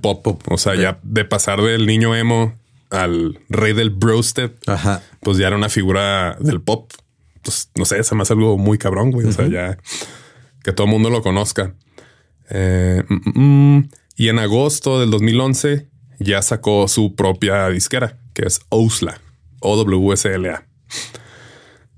[0.00, 0.42] pop.
[0.48, 2.54] O sea, ya de pasar del niño emo
[2.90, 5.02] al rey del brostep, Ajá.
[5.20, 6.92] pues ya era una figura del pop.
[7.42, 9.26] Pues no sé, se me hace algo muy cabrón, güey.
[9.26, 9.78] O sea, ya
[10.62, 11.74] que todo el mundo lo conozca.
[12.50, 13.90] Eh, mm, mm, mm.
[14.16, 15.88] y en agosto del 2011
[16.18, 19.20] ya sacó su propia disquera, que es OWSLA,
[19.60, 20.66] OWSLA.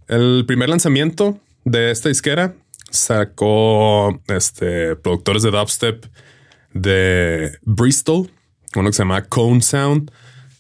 [0.08, 2.54] El primer lanzamiento de esta disquera
[2.92, 6.06] sacó este, productores de dubstep
[6.72, 8.30] de Bristol,
[8.74, 10.10] uno que se llama Cone Sound.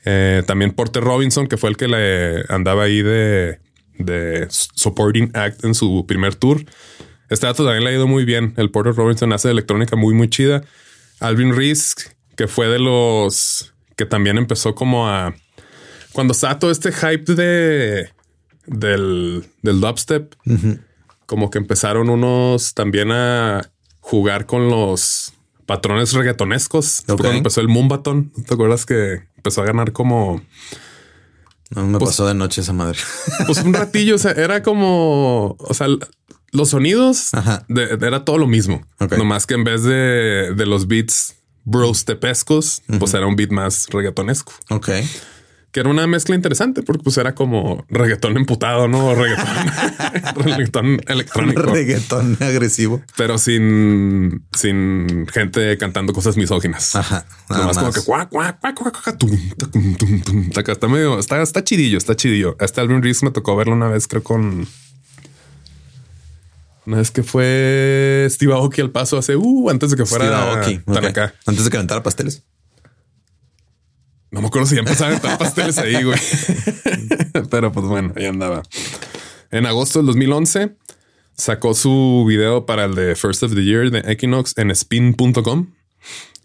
[0.04, 3.60] Eh, también Porter Robinson, que fue el que le andaba ahí de,
[3.98, 6.64] de supporting act en su primer tour.
[7.30, 8.52] Este dato también le ha ido muy bien.
[8.56, 10.62] El Porter Robinson hace electrónica muy, muy chida.
[11.20, 11.94] Alvin Reese,
[12.36, 15.34] que fue de los que también empezó como a
[16.12, 18.10] cuando todo este hype de
[18.66, 20.34] del, del dubstep,
[21.32, 25.32] como que empezaron unos también a jugar con los
[25.64, 27.04] patrones reggaetonescos.
[27.06, 27.20] Fue Ok.
[27.22, 30.42] Cuando empezó el Mumbaton, ¿te acuerdas que empezó a ganar como
[31.70, 32.98] No me Pues- pasó de noche esa madre.
[33.46, 34.16] pues un ratillo?
[34.16, 35.86] O sea, era como, o sea,
[36.50, 37.30] los sonidos
[37.68, 38.82] de- de- era todo lo mismo.
[39.00, 39.12] Ok.
[39.16, 43.86] Nomás que en vez de, de los beats bros tepescos, pues era un beat más
[43.88, 44.52] reggaetonesco.
[44.68, 44.90] ok.
[45.72, 49.14] Que era una mezcla interesante porque pues era como reggaetón emputado, ¿no?
[49.14, 49.46] Reggaetón,
[50.44, 51.62] reggaetón electrónico.
[51.62, 53.02] Reggaetón agresivo.
[53.16, 56.94] pero sin, sin gente cantando cosas misóginas.
[56.94, 57.94] Ajá, nada Nomás como más.
[57.98, 58.28] que cuac.
[60.68, 62.54] Está, medio, está, está chidillo, está chidillo.
[62.60, 64.66] Este Alvin Reese me tocó verlo una vez, creo con.
[66.84, 70.36] Una vez que fue Steve Aoki al paso hace uh, antes de que fuera Steve
[70.50, 70.78] Aoki.
[70.80, 71.04] tan Ok.
[71.04, 71.34] acá.
[71.46, 72.42] Antes de que aventara pasteles.
[74.32, 76.18] No me acuerdo si ya a estar pasteles ahí, güey.
[77.50, 78.62] Pero pues bueno, ahí andaba.
[79.50, 80.74] En agosto del 2011
[81.36, 85.74] sacó su video para el de First of the Year de Equinox en spin.com.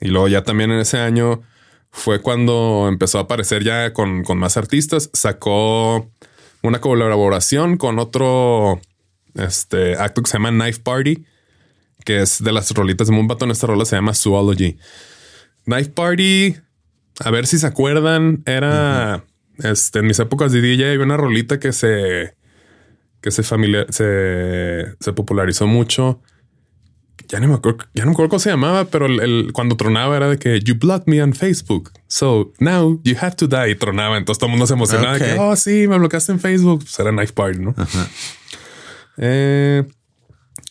[0.02, 1.42] Y luego ya también en ese año
[1.90, 5.10] fue cuando empezó a aparecer ya con, con más artistas.
[5.14, 6.12] Sacó
[6.64, 8.82] una colaboración con otro
[9.36, 11.24] este acto que se llama Knife Party,
[12.04, 13.50] que es de las rolitas de Moonbaton.
[13.50, 14.78] Esta rola se llama Zoology.
[15.64, 16.58] Knife Party,
[17.24, 19.24] a ver si se acuerdan, era
[19.60, 22.36] este, en mis épocas de DJ había una rolita que se
[23.22, 26.22] que se familiar se, se popularizó mucho.
[27.30, 30.16] Ya no me acuerdo, ya no me acuerdo cómo se llamaba, pero el, cuando tronaba
[30.16, 31.92] era de que you blocked me on Facebook.
[32.08, 33.72] So now you have to die.
[33.72, 34.18] Y tronaba.
[34.18, 35.18] Entonces todo el mundo se emocionaba.
[35.18, 36.84] Que, oh, sí, me bloqueaste en Facebook.
[36.84, 37.76] Pues era Knife Party, ¿no?
[39.18, 39.84] Eh,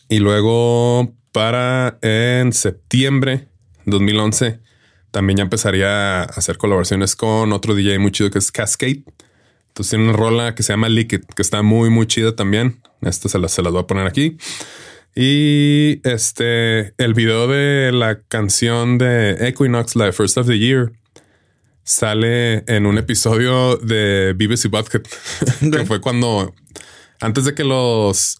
[0.07, 3.49] y luego para en septiembre
[3.85, 4.61] 2011
[5.11, 9.03] también ya empezaría a hacer colaboraciones con otro DJ muy chido que es Cascade.
[9.69, 12.81] Entonces tiene una rola que se llama Liquid, que está muy, muy chida también.
[13.01, 14.37] Esta se las, se las voy a poner aquí.
[15.15, 20.91] Y este, el video de la canción de Equinox, la de First of the Year,
[21.83, 25.01] sale en un episodio de y Butthead,
[25.71, 26.53] que fue cuando,
[27.19, 28.39] antes de que los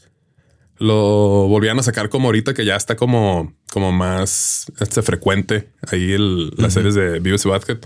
[0.80, 6.14] lo volvían a sacar como ahorita que ya está como, como más este, frecuente ahí
[6.14, 7.80] el, las series de y Butthead.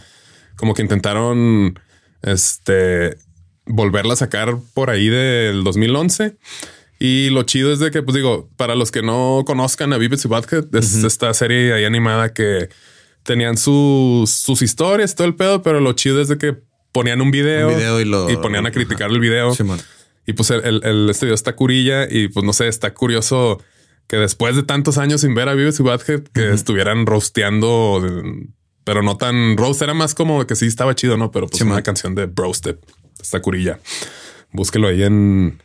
[0.56, 1.80] Como que intentaron
[2.22, 3.18] este
[3.66, 6.38] volverla a sacar por ahí del 2011.
[7.00, 10.06] Y lo chido es de que, pues digo, para los que no conozcan a y
[10.06, 12.70] Butthead, es esta serie ahí animada que
[13.24, 16.58] tenían sus, sus historias, todo el pedo, pero lo chido es de que
[16.92, 17.72] ponían un video,
[18.30, 19.56] y, ponían a criticar el video.
[20.26, 23.62] Y pues el, el, video está curilla y pues no sé, está curioso
[24.08, 28.02] que después de tantos años sin ver a Vives y Badhead que estuvieran rosteando,
[28.84, 31.32] pero no tan roast, era más como que sí estaba chido, ¿no?
[31.32, 32.78] Pero pues una canción de Brosted,
[33.20, 33.80] está curilla.
[34.52, 35.62] Búsquelo ahí en,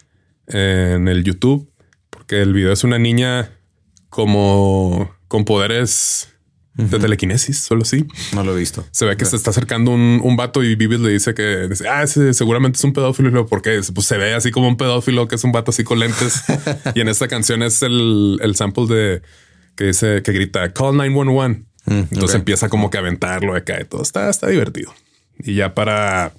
[0.47, 1.69] en el YouTube,
[2.09, 3.51] porque el video es una niña
[4.11, 6.36] como con poderes
[6.77, 8.05] de telequinesis, solo sí.
[8.35, 8.87] No lo he visto.
[8.91, 11.89] Se ve que se está acercando un, un vato y Vivis le dice que dice,
[11.89, 13.47] ah, ese seguramente es un pedófilo.
[13.47, 16.43] porque pues se ve así como un pedófilo que es un vato así con lentes.
[16.95, 19.23] y en esta canción es el, el sample de
[19.75, 21.63] que dice que grita call 911.
[21.87, 24.03] Mm, Entonces empieza como que a aventarlo acá y todo.
[24.03, 24.95] Está, está divertido.
[25.39, 26.33] Y ya para,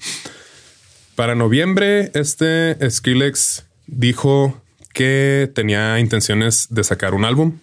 [1.15, 4.61] para noviembre, este Skrillex dijo
[4.93, 7.53] que tenía intenciones de sacar un álbum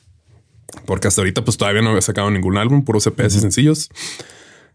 [0.87, 3.91] porque hasta ahorita pues todavía no había sacado ningún álbum, puros CPS y sencillos.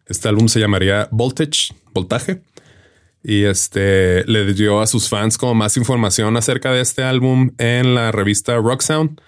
[0.08, 2.42] Este álbum se llamaría Voltage, Voltaje.
[3.22, 7.94] Y este le dio a sus fans como más información acerca de este álbum en
[7.94, 9.22] la revista Rock Sound.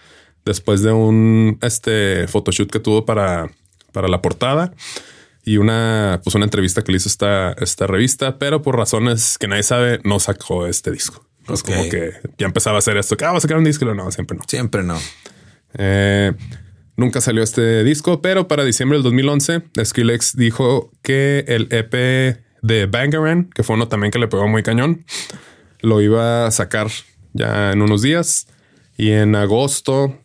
[0.46, 3.52] Después de un este photoshoot que tuvo para,
[3.92, 4.74] para la portada
[5.44, 9.48] y una, pues una entrevista que le hizo esta, esta revista, pero por razones que
[9.48, 11.26] nadie sabe, no sacó este disco.
[11.50, 13.86] Es como que ya empezaba a hacer esto, que ah, va a sacar un disco.
[13.86, 14.44] No, siempre no.
[14.48, 15.00] Siempre no.
[15.78, 16.34] Eh,
[16.96, 22.86] nunca salió este disco, pero para diciembre del 2011, Skrillex dijo que el EP de
[22.86, 25.06] Bangaran, que fue uno también que le pegó muy cañón,
[25.82, 26.88] lo iba a sacar
[27.34, 28.48] ya en unos días.
[28.98, 30.20] Y en agosto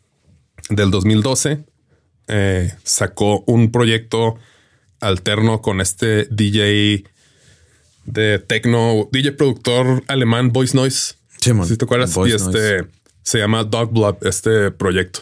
[0.69, 1.65] del 2012
[2.29, 4.37] eh, sacó un proyecto
[5.01, 7.05] alterno con este DJ
[8.05, 11.15] de techno, DJ productor alemán Voice Noise.
[11.39, 12.87] si te acuerdas, y este
[13.23, 15.21] se llama Dog Blood, este proyecto.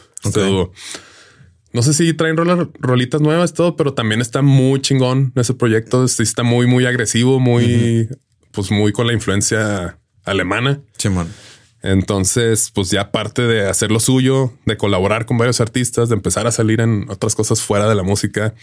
[1.73, 2.37] No sé si traen
[2.79, 6.05] rolitas nuevas, todo, pero también está muy chingón ese proyecto.
[6.05, 8.09] está muy, muy agresivo, muy,
[8.53, 10.81] pues muy con la influencia alemana.
[11.83, 16.47] Entonces, pues ya aparte de hacer lo suyo, de colaborar con varios artistas, de empezar
[16.47, 18.55] a salir en otras cosas fuera de la música,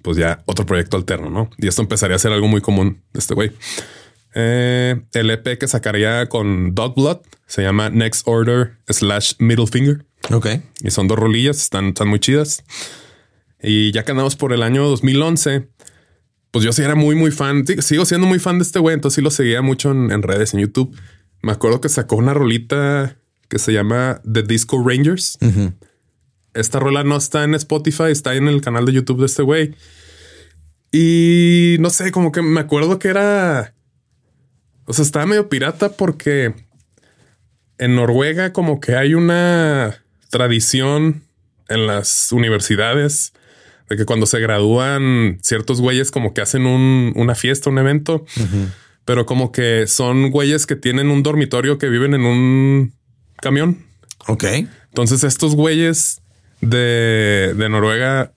[0.00, 1.50] pues ya otro proyecto alterno, ¿no?
[1.58, 3.52] Y esto empezaría a ser algo muy común de este güey.
[4.34, 10.06] Eh, el EP que sacaría con Dog Blood se llama Next Order slash Middle Finger.
[10.30, 10.46] Ok.
[10.82, 12.64] Y son dos rolillas, están, están muy chidas.
[13.62, 15.68] Y ya que andamos por el año 2011,
[16.50, 17.64] pues yo sí era muy, muy fan.
[17.66, 20.60] Sigo siendo muy fan de este güey, entonces sí lo seguía mucho en, redes, en
[20.60, 20.96] YouTube.
[21.42, 23.16] Me acuerdo que sacó una rolita
[23.48, 25.38] que se llama The Disco Rangers.
[26.52, 29.74] Esta rola no está en Spotify, está en el canal de YouTube de este güey.
[30.92, 33.74] Y no sé, como que me acuerdo que era.
[34.84, 36.54] O sea, estaba medio pirata porque
[37.78, 40.03] en Noruega, como que hay una
[40.34, 41.22] tradición
[41.68, 43.34] en las universidades
[43.88, 48.26] de que cuando se gradúan ciertos güeyes como que hacen una fiesta, un evento,
[49.04, 52.94] pero como que son güeyes que tienen un dormitorio que viven en un
[53.36, 53.86] camión.
[54.26, 54.42] Ok.
[54.88, 56.20] Entonces estos güeyes
[56.60, 58.32] de, Noruega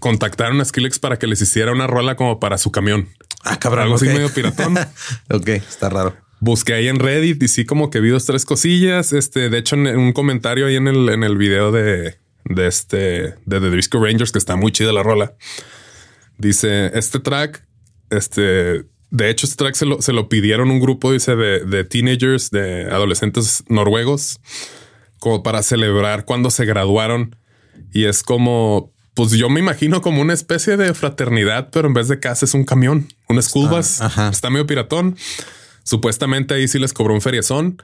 [0.00, 3.08] contactaron a Skillex para que les hiciera una rola como para su camión.
[3.44, 3.84] Ah, cabrón.
[3.84, 4.76] Algo así medio piratón.
[5.30, 9.12] ok, está raro busqué ahí en Reddit y sí como que vi dos, tres cosillas.
[9.12, 13.34] Este, de hecho, en un comentario ahí en el, en el video de, de este,
[13.46, 15.34] de The Disco Rangers, que está muy chida la rola.
[16.36, 17.66] Dice, este track,
[18.10, 21.84] este, de hecho, este track se lo, se lo pidieron un grupo, dice, de, de
[21.84, 24.38] teenagers, de adolescentes noruegos,
[25.20, 27.36] como para celebrar cuando se graduaron.
[27.92, 32.08] Y es como, pues yo me imagino como una especie de fraternidad, pero en vez
[32.08, 34.02] de casa es un camión, un school bus.
[34.02, 34.28] ajá.
[34.28, 35.16] Está medio piratón.
[35.84, 37.80] Supuestamente ahí sí les cobró un feriezón.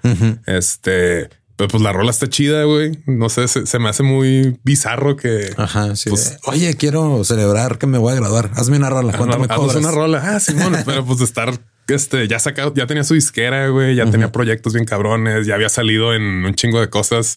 [0.46, 2.98] Este, pero pues la rola está chida, güey.
[3.06, 5.94] No sé, se, se me hace muy bizarro que Ajá.
[5.94, 6.10] Sí.
[6.10, 8.50] Pues- Oye, quiero celebrar que me voy a graduar.
[8.54, 9.16] Hazme una rola.
[9.16, 9.76] ¿Cuánto me cobras?
[9.76, 10.22] una rola.
[10.36, 11.52] Ah, Simón, pero pues de estar
[11.88, 15.68] este ya sacado, ya tenía su disquera, güey, ya tenía proyectos bien cabrones, ya había
[15.68, 17.36] salido en un chingo de cosas.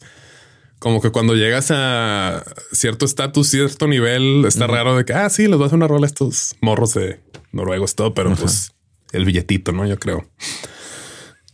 [0.79, 5.47] Como que cuando llegas a cierto estatus, cierto nivel, está raro de que, ah, sí,
[5.47, 7.19] les voy a hacer una rola a estos morros de
[7.51, 8.73] noruegos, todo, pero pues
[9.13, 9.85] el billetito, ¿no?
[9.85, 10.29] Yo creo.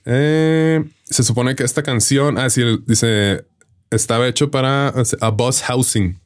[0.05, 3.45] Eh, se supone que esta canción, ah, sí, dice,
[3.91, 6.19] estaba hecho para a bus housing.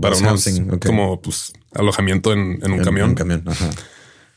[0.00, 3.44] Para Bus unos, housing, como pues alojamiento en, en un En camión Un camión.
[3.46, 3.70] Ajá.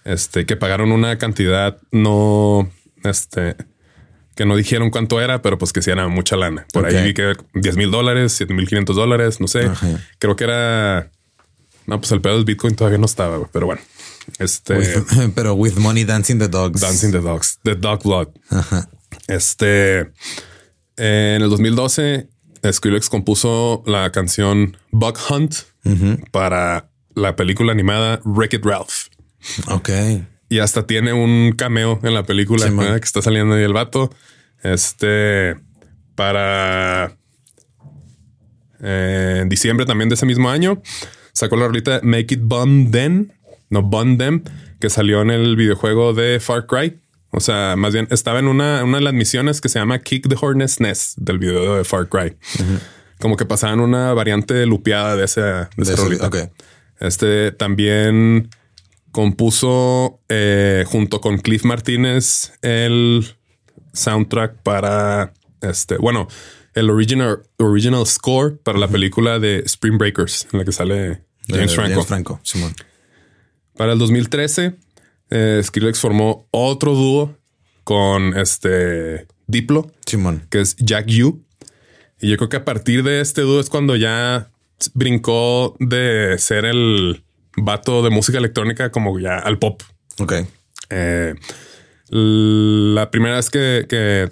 [0.03, 2.69] este, que pagaron una cantidad no,
[3.03, 3.55] este,
[4.35, 6.67] que no dijeron cuánto era, pero pues que sí era mucha lana.
[6.73, 9.65] Por ahí vi que 10 mil dólares, 7 mil 500 dólares, no sé.
[9.65, 9.87] Ajá.
[10.19, 11.09] Creo que era,
[11.87, 13.81] no, pues el pedo del Bitcoin todavía no estaba, güey, pero bueno,
[14.39, 16.81] este, With- pero with money dancing the dogs.
[16.81, 18.29] Dancing the Dogs, The Dog Blood.
[18.49, 18.89] Ajá.
[19.27, 19.99] Este,
[20.97, 22.29] en el 2012,
[22.71, 25.55] Skrillex compuso la canción Bug Hunt
[26.31, 29.07] para la película animada Wreck-It Ralph.
[29.67, 29.89] Ok.
[30.49, 34.11] Y hasta tiene un cameo en la película Sí, que está saliendo ahí el vato.
[34.63, 35.55] Este
[36.15, 37.17] para
[38.81, 40.81] eh, en diciembre también de ese mismo año
[41.35, 43.31] sacó la rolita Make It Bun Then,
[43.69, 44.43] no Bun Them,
[44.79, 46.99] que salió en el videojuego de Far Cry.
[47.29, 50.27] O sea, más bien estaba en una, una de las misiones que se llama Kick
[50.29, 52.35] the Hornet's Nest del video de Far Cry.
[53.19, 56.51] Como que pasaban una variante lupeada de esa, de esa De ese- rolita.
[56.99, 58.49] Este también
[59.11, 63.25] compuso eh, junto con Cliff Martínez el
[63.93, 66.27] soundtrack para este, bueno,
[66.73, 71.73] el original, original score para la película de Spring Breakers, en la que sale James
[71.75, 71.91] Franco.
[71.93, 72.39] James Franco.
[72.43, 72.73] Simón.
[73.77, 74.75] Para el 2013,
[75.29, 77.37] eh, Skrillex formó otro dúo
[77.83, 80.47] con este Diplo, Simón.
[80.49, 81.43] que es Jack U.
[82.19, 84.49] Y yo creo que a partir de este dúo es cuando ya
[84.93, 87.23] brincó de ser el
[87.57, 89.81] vato de música electrónica como ya al pop.
[90.19, 90.33] Ok.
[90.89, 91.35] Eh,
[92.09, 94.31] la primera vez que, que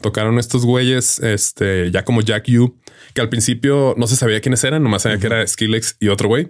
[0.00, 2.76] tocaron estos güeyes, este, ya como Jack U,
[3.14, 6.28] que al principio no se sabía quiénes eran, nomás sabía que era Skrillex y otro
[6.28, 6.48] güey.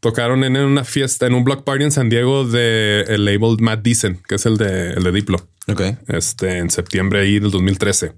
[0.00, 3.82] Tocaron en una fiesta, en un block party en San Diego de el label Matt
[3.82, 5.80] Decent, que es el de, el de Diplo Ok.
[6.08, 8.12] este, en septiembre ahí del 2013.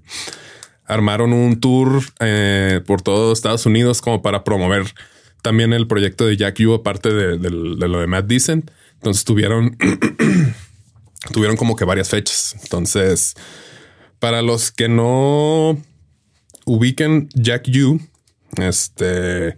[0.85, 4.83] Armaron un tour eh, por todo Estados Unidos como para promover
[5.41, 8.69] también el proyecto de Jack U, aparte de, del- de lo de Matt Decent.
[8.95, 9.77] Entonces tuvieron,
[11.33, 12.55] tuvieron como que varias fechas.
[12.61, 13.35] Entonces,
[14.19, 15.81] para los que no
[16.69, 17.99] ubiquen Jack U,
[18.57, 19.57] este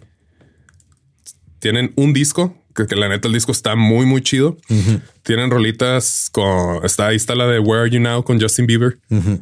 [1.58, 4.56] tienen un disco que, que la neta el disco está muy, muy chido.
[5.22, 8.98] Tienen rolitas con está ahí está la de Where Are You Now con Justin Bieber.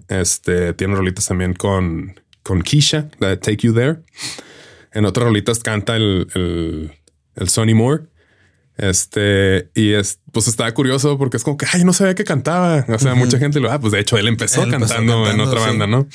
[0.08, 4.00] Este tienen rolitas también con, con Keisha, la de Take You There.
[4.92, 6.92] En otras rolitas canta el, el,
[7.36, 8.04] el Sonny Moore.
[8.76, 12.84] Este, y es, pues estaba curioso porque es como que, ay, no sabía que cantaba.
[12.88, 15.38] O sea, mucha gente lo, ah, pues de hecho él empezó, Él empezó cantando, en
[15.38, 15.66] otra sí.
[15.66, 16.08] banda, ¿no?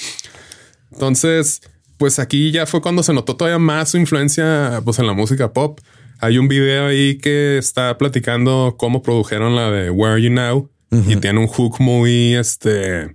[0.96, 1.62] Entonces,
[1.98, 5.54] pues aquí ya fue cuando se notó todavía más su influencia pues en la música
[5.54, 5.80] pop.
[6.20, 10.70] Hay un video ahí que está platicando cómo produjeron la de Where Are You Now
[11.08, 13.14] y tiene un hook muy este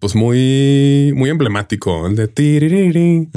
[0.00, 3.28] pues muy muy emblemático, el de tiririri.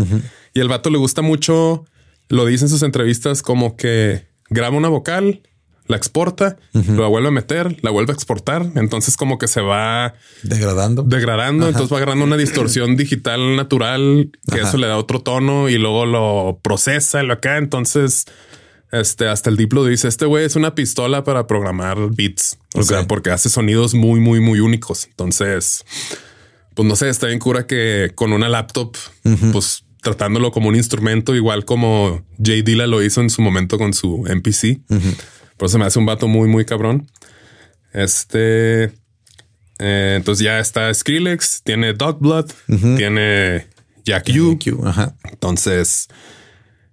[0.56, 1.86] Y el vato le gusta mucho,
[2.30, 5.42] lo dice en sus entrevistas como que graba una vocal,
[5.88, 10.14] la exporta, la vuelve a meter, la vuelve a exportar, entonces como que se va
[10.42, 11.04] Degradando.
[11.04, 14.70] degradando, entonces va agarrando una distorsión digital natural, que Ajá.
[14.70, 17.58] eso le da otro tono y luego lo procesa y lo acá.
[17.58, 18.26] Entonces,
[18.94, 23.06] este hasta el Diplo dice: Este güey es una pistola para programar beats, o sea,
[23.06, 25.06] porque hace sonidos muy, muy, muy únicos.
[25.08, 25.84] Entonces,
[26.76, 28.96] pues no sé, está bien cura que con una laptop,
[29.52, 33.94] pues tratándolo como un instrumento, igual como Jay Dilla lo hizo en su momento con
[33.94, 34.82] su MPC.
[35.58, 37.08] Por eso me hace un vato muy, muy cabrón.
[37.94, 38.86] Este.
[39.80, 42.52] eh, entonces ya está Skrillex, tiene Dog Blood,
[42.98, 43.68] tiene
[44.06, 44.58] Jack U.
[44.58, 45.16] Q, Ajá.
[45.24, 46.08] Entonces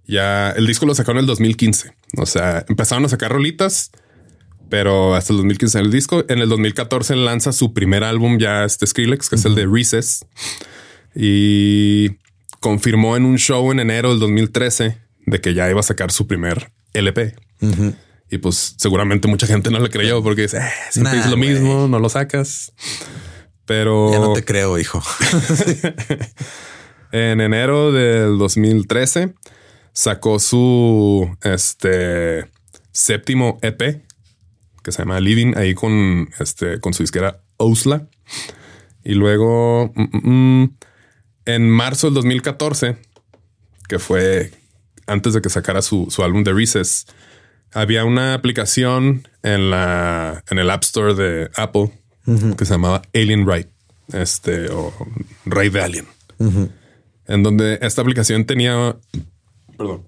[0.07, 1.95] ya el disco lo sacó en el 2015.
[2.17, 3.91] O sea, empezaron a sacar rolitas,
[4.69, 6.25] pero hasta el 2015 el disco.
[6.29, 10.27] En el 2014 lanza su primer álbum ya este Skrillex, que es el de Recess.
[11.15, 12.11] Y
[12.61, 16.27] confirmó en un show en enero del 2013 de que ya iba a sacar su
[16.27, 17.35] primer LP.
[18.31, 21.89] Y pues seguramente mucha gente no le creyó porque dice, eh, siempre es lo mismo,
[21.89, 22.73] no lo sacas.
[23.65, 24.13] Pero...
[24.13, 25.03] Ya no te creo, hijo.
[27.13, 29.35] en enero del 2013
[29.93, 32.49] sacó su este
[32.93, 34.03] séptimo EP
[34.83, 38.09] que se llama Living ahí con este con su disquera Osla
[39.05, 40.77] y luego mm, mm, mm,
[41.47, 42.97] en marzo del 2014
[43.89, 44.53] que fue
[45.07, 47.07] antes de que sacara su, álbum de Recess
[47.73, 51.93] había una aplicación en la en el App Store de Apple
[52.57, 53.69] que se llamaba Alien Right
[54.13, 54.93] este o
[55.45, 56.07] Rey de Alien.
[57.27, 58.97] En donde esta aplicación tenía
[59.77, 60.05] perdón,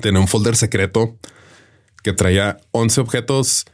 [0.00, 1.18] tenía un folder secreto
[2.02, 3.66] que traía 11 objetos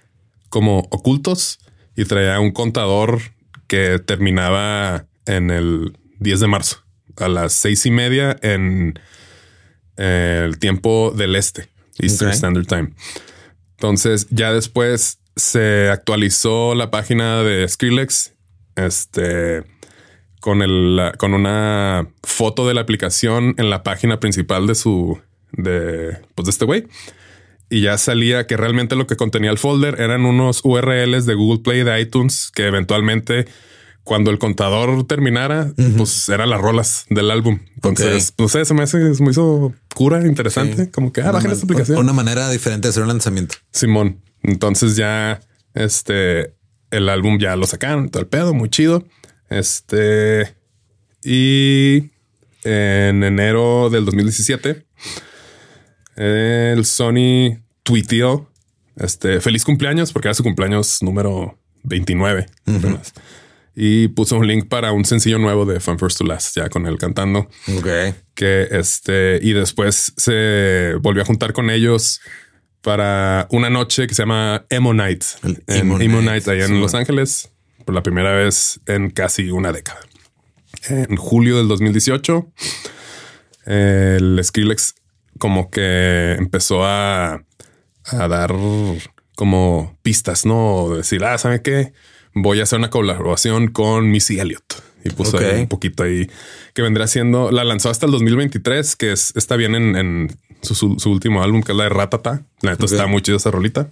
[0.48, 1.58] como ocultos
[1.96, 3.20] y traía un contador
[3.66, 6.86] que terminaba en el 10 de marzo
[7.16, 8.98] a las seis y media en
[9.96, 11.68] el tiempo del este,
[11.98, 12.90] Eastern Standard Time.
[13.76, 18.32] Entonces, ya después se actualizó la página de Skrillex
[18.74, 19.64] este,
[20.40, 25.20] con, el, con una foto de la aplicación en la página principal de su,
[25.52, 26.86] de, pues de este güey.
[27.68, 31.62] Y ya salía que realmente lo que contenía el folder eran unos URLs de Google
[31.62, 33.46] Play de iTunes que eventualmente
[34.06, 37.58] cuando el contador terminara, pues eran las rolas del álbum.
[37.74, 41.64] Entonces, no sé, se me hace, me hizo cura, interesante, como que, ah, bajen esta
[41.64, 41.98] aplicación.
[41.98, 43.56] Una manera diferente de hacer un lanzamiento.
[43.72, 44.22] Simón.
[44.44, 45.40] Entonces ya,
[45.74, 46.54] este,
[46.92, 49.04] el álbum ya lo sacaron, todo el pedo, muy chido.
[49.50, 50.54] Este,
[51.24, 52.12] y
[52.62, 54.86] en enero del 2017,
[56.14, 58.48] el Sony tuiteó
[58.94, 62.46] este feliz cumpleaños porque era su cumpleaños número 29
[63.78, 66.86] y puso un link para un sencillo nuevo de Fun First to Last, ya con
[66.86, 67.40] él cantando.
[67.76, 67.86] Ok.
[68.34, 72.22] Que este, y después se volvió a juntar con ellos
[72.80, 75.24] para una noche que se llama Emo Night.
[75.66, 77.50] Emo, Night, allá en Los Ángeles,
[77.84, 80.00] por la primera vez en casi una década.
[80.88, 82.50] En julio del 2018,
[83.66, 84.94] el Skrillex
[85.38, 87.44] como que empezó a,
[88.04, 88.54] a dar
[89.34, 90.96] como pistas, ¿no?
[90.96, 91.92] Decir, ah, ¿saben qué?
[92.36, 94.82] Voy a hacer una colaboración con Missy Elliott.
[95.04, 96.28] Y puso un poquito ahí
[96.74, 101.42] que vendrá siendo, la lanzó hasta el 2023, que es, está bien en, su, último
[101.42, 102.44] álbum, que es la de Ratata.
[102.60, 103.88] La neta está muy chida esa rolita.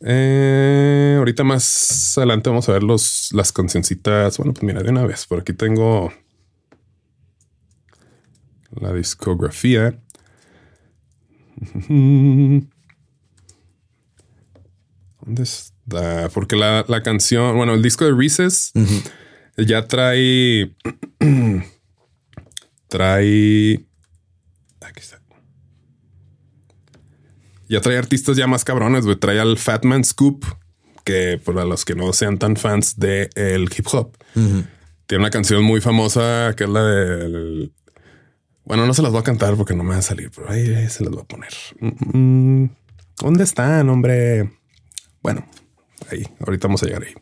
[0.00, 4.38] Eh, ahorita más adelante vamos a ver los, las cancioncitas.
[4.38, 6.12] Bueno, pues mira, de una vez, por aquí tengo
[8.80, 9.98] la discografía.
[11.88, 12.62] ¿Dónde
[15.42, 15.77] está?
[16.34, 18.72] Porque la, canción, bueno, el disco de Reese's
[19.56, 20.74] ya trae.
[22.88, 23.86] trae.
[24.80, 25.20] Aquí está.
[27.68, 29.16] Ya trae artistas ya más cabrones, güey.
[29.16, 30.44] Trae al Fatman Scoop,
[31.04, 35.62] que para los que no sean tan fans del el hip hop, tiene una canción
[35.62, 37.72] muy famosa que es la del.
[38.64, 40.66] Bueno, no se las voy a cantar porque no me va a salir, pero ahí
[40.90, 41.52] se las voy a poner.
[41.80, 42.70] Mm, mm,
[43.18, 44.52] ¿Dónde están, hombre?
[45.22, 45.46] Bueno,
[46.10, 47.14] ahí, ahorita vamos a llegar ahí.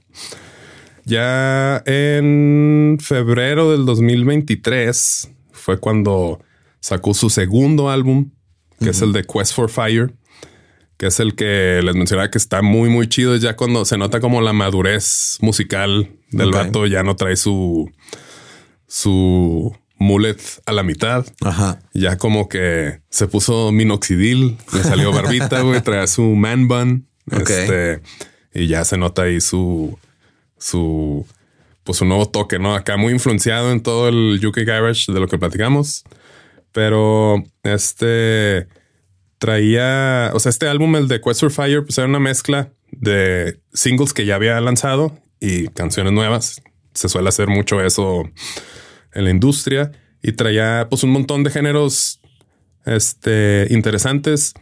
[1.06, 6.40] Ya en febrero del 2023 fue cuando
[6.80, 8.32] sacó su segundo álbum,
[8.80, 10.12] que es el de Quest for Fire,
[10.96, 13.36] que es el que les mencionaba que está muy, muy chido.
[13.36, 17.88] Ya cuando se nota como la madurez musical del vato, ya no trae su,
[18.88, 21.24] su mullet a la mitad.
[21.40, 21.78] Ajá.
[21.94, 27.06] Ya como que se puso minoxidil, le salió barbita, güey, trae su man bun.
[27.30, 28.00] Este
[28.56, 29.98] y ya se nota ahí su,
[30.58, 31.26] su,
[31.84, 32.74] pues su nuevo toque, ¿no?
[32.74, 36.04] Acá muy influenciado en todo el UK Garage de lo que platicamos.
[36.72, 38.66] Pero este
[39.38, 43.60] traía, o sea, este álbum, el de Quest for Fire, pues era una mezcla de
[43.74, 46.62] singles que ya había lanzado y canciones nuevas.
[46.94, 48.22] Se suele hacer mucho eso
[49.12, 49.92] en la industria
[50.22, 52.20] y traía pues un montón de géneros
[52.86, 54.54] este, interesantes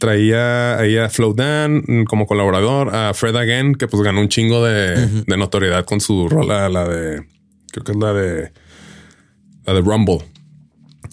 [0.00, 4.64] traía ahí a Dan mm, como colaborador, a Fred Again, que pues ganó un chingo
[4.64, 7.26] de, notoriedad con su rola, la de,
[7.70, 8.52] creo que es la de,
[9.64, 10.18] la de Rumble.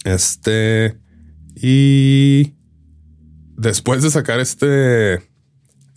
[0.04, 0.96] Este,
[1.54, 2.54] y
[3.56, 5.20] después de sacar este,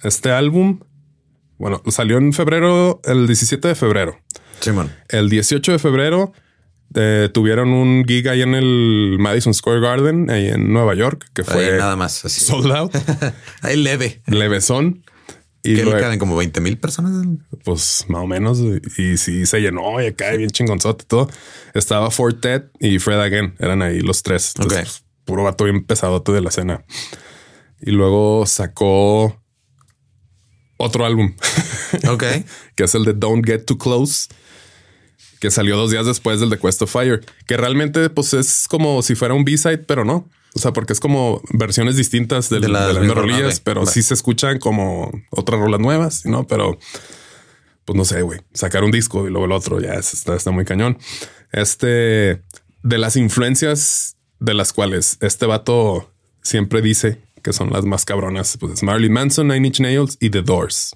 [0.03, 0.81] este álbum,
[1.57, 4.19] bueno, salió en febrero, el 17 de febrero.
[4.59, 4.93] Sí, man.
[5.09, 6.33] El 18 de febrero
[6.95, 11.43] eh, tuvieron un gig ahí en el Madison Square Garden, ahí en Nueva York, que
[11.43, 12.95] fue nada más sold out.
[13.61, 14.21] ahí leve.
[14.27, 15.03] Levesón.
[15.63, 17.25] Y que caben como 20 mil personas.
[17.63, 18.59] Pues más o menos.
[18.97, 21.29] Y sí se llenó y acá bien chingonzote todo.
[21.73, 23.55] Estaba Fortet y Fred Again.
[23.59, 24.53] Eran ahí los tres.
[24.55, 26.83] Pues, puro vato bien pesadote de la escena.
[27.79, 29.39] Y luego sacó
[30.77, 31.35] otro álbum.
[32.09, 32.23] Ok.
[32.75, 34.29] que es el de Don't Get Too Close.
[35.41, 37.25] Que salió dos días después del de Quest of Fire.
[37.45, 40.29] Que realmente pues es como si fuera un B-side, pero no.
[40.53, 45.11] O sea, porque es como versiones distintas de, las, rolillas, pero sí se escuchan como
[45.29, 46.45] otras rolas nuevas, ¿no?
[46.45, 46.77] Pero
[47.85, 50.65] pues no sé, güey, sacar un disco y luego el otro ya está, está muy
[50.65, 50.97] cañón.
[51.51, 52.41] Este
[52.83, 58.57] de las influencias de las cuales este vato siempre dice que son las más cabronas,
[58.59, 60.95] pues es Marilyn Manson, Nine Inch Nails y The Doors.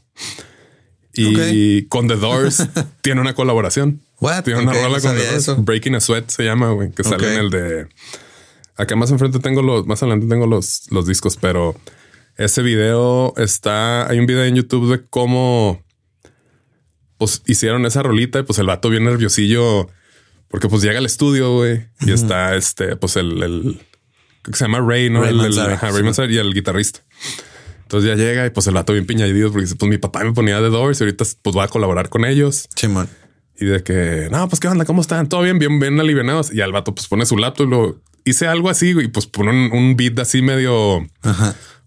[1.14, 2.68] Y con The Doors
[3.02, 4.02] tiene una colaboración.
[4.44, 5.66] Tiene una rola con.
[5.66, 7.88] Breaking a Sweat se llama, güey, que sale en el de
[8.78, 11.76] Acá más enfrente tengo los, más adelante tengo los, los discos, pero
[12.36, 15.82] ese video está, hay un video en YouTube de cómo
[17.18, 19.90] pues hicieron esa rolita y pues el vato bien nerviosillo
[20.50, 23.82] porque pues llega al estudio, güey, y está este, pues el, el
[24.44, 25.26] que se llama Ray, ¿no?
[25.26, 27.00] el, Ray y el guitarrista.
[27.84, 30.34] Entonces ya llega y pues el vato bien piñadido porque dice, pues mi papá me
[30.34, 32.68] ponía de Doors y ahorita pues va a colaborar con ellos.
[32.76, 33.08] Chimón.
[33.58, 35.30] Y de que, no, pues qué onda, ¿cómo están?
[35.30, 36.54] Todo bien, bien, bien alivianados.
[36.54, 39.70] Y al vato pues pone su laptop y lo hice algo así y pues pone
[39.72, 41.08] un, beat así medio,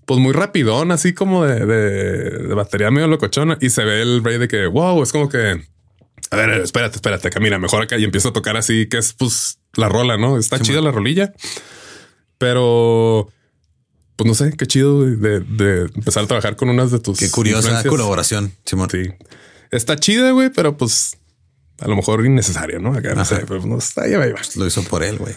[0.07, 4.39] pues muy rapidón, así como de, de, batería medio locochona y se ve el rey
[4.39, 5.61] de que wow, es como que
[6.31, 9.59] a ver, espérate, espérate, camina mejor acá y empieza a tocar así que es pues
[9.75, 11.35] la rola, no está chida la rolilla,
[12.39, 13.29] pero
[14.17, 17.19] pues no sé qué chido de, empezar a trabajar con unas de tus.
[17.19, 18.53] Qué curiosa colaboración.
[18.65, 18.91] Simón.
[18.91, 19.03] Sí,
[19.71, 21.17] está chida, güey, pero pues
[21.81, 22.95] a lo mejor innecesario, no?
[22.95, 24.13] Acá no sé, pero no está ahí,
[24.57, 25.35] Lo hizo por él, güey.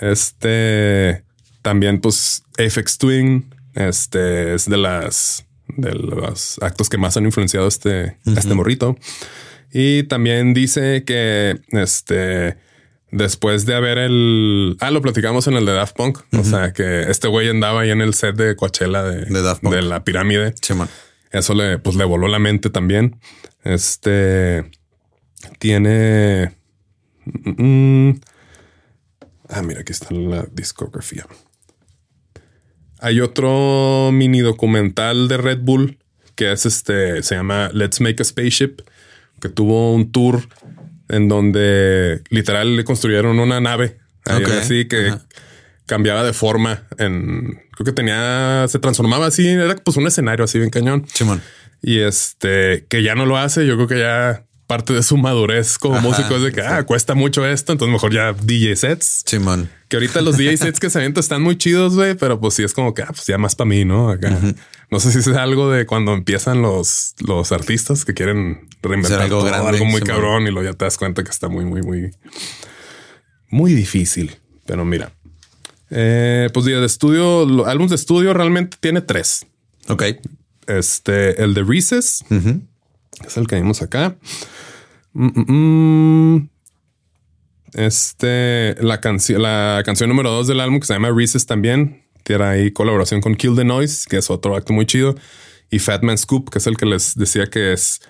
[0.00, 1.24] Este
[1.62, 7.68] también, pues, Apex Twin, este es de las de los actos que más han influenciado
[7.68, 8.96] este, este morrito.
[9.72, 12.56] Y también dice que este
[13.12, 16.18] después de haber el ah, lo platicamos en el de Daft Punk.
[16.32, 20.04] O sea que este güey andaba ahí en el set de Coachella de, de, la
[20.04, 20.54] pirámide.
[21.30, 23.20] Eso le, pues, le voló la mente también.
[23.62, 24.68] Este
[25.58, 26.56] tiene.
[27.24, 28.12] Mm,
[29.52, 31.26] Ah, mira, aquí está la discografía.
[33.00, 35.98] Hay otro mini documental de Red Bull
[36.36, 38.80] que es este, se llama Let's Make a Spaceship,
[39.42, 40.40] que tuvo un tour
[41.10, 45.12] en donde literal le construyeron una nave así que
[45.84, 46.84] cambiaba de forma.
[46.96, 51.04] En creo que tenía, se transformaba así, era pues un escenario así bien cañón.
[51.82, 53.66] Y este que ya no lo hace.
[53.66, 57.16] Yo creo que ya parte de su madurez como músico es de que ah, cuesta
[57.16, 59.24] mucho esto, entonces mejor ya DJ sets.
[59.26, 59.68] Simón.
[59.88, 62.62] Que ahorita los DJ sets que se avientan están muy chidos, güey, pero pues sí
[62.62, 64.10] es como que ah, pues ya más para mí, ¿no?
[64.10, 64.38] Acá.
[64.88, 69.44] No sé si es algo de cuando empiezan los, los artistas que quieren reinventar algo,
[69.44, 72.12] algo muy cabrón y luego ya te das cuenta que está muy, muy, muy,
[73.48, 74.36] muy difícil.
[74.66, 75.10] Pero mira,
[75.90, 79.46] eh, pues día de estudio, álbumes de estudio realmente tiene tres.
[79.88, 80.04] Ok.
[80.68, 82.24] Este, el de Recess,
[83.26, 84.14] es el que vimos acá.
[85.12, 86.50] Mm, mm, mm.
[87.74, 92.04] Este, la canción, la canción número dos del álbum que se llama Reese's también.
[92.24, 95.14] Tiene ahí colaboración con Kill the Noise, que es otro acto muy chido.
[95.70, 98.00] Y Fat Man Scoop, que es el que les decía que es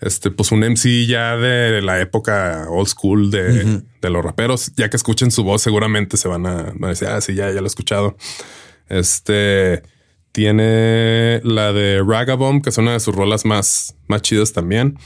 [0.00, 4.72] este, pues un MC ya de la época old school de, los raperos.
[4.76, 7.64] Ya que escuchen su voz, seguramente se van a, decir, ah, sí, ya, ya lo
[7.64, 8.16] he escuchado.
[8.88, 9.82] Este
[10.32, 14.96] tiene la de Ragabomb, que es una de sus rolas más, más chidas también.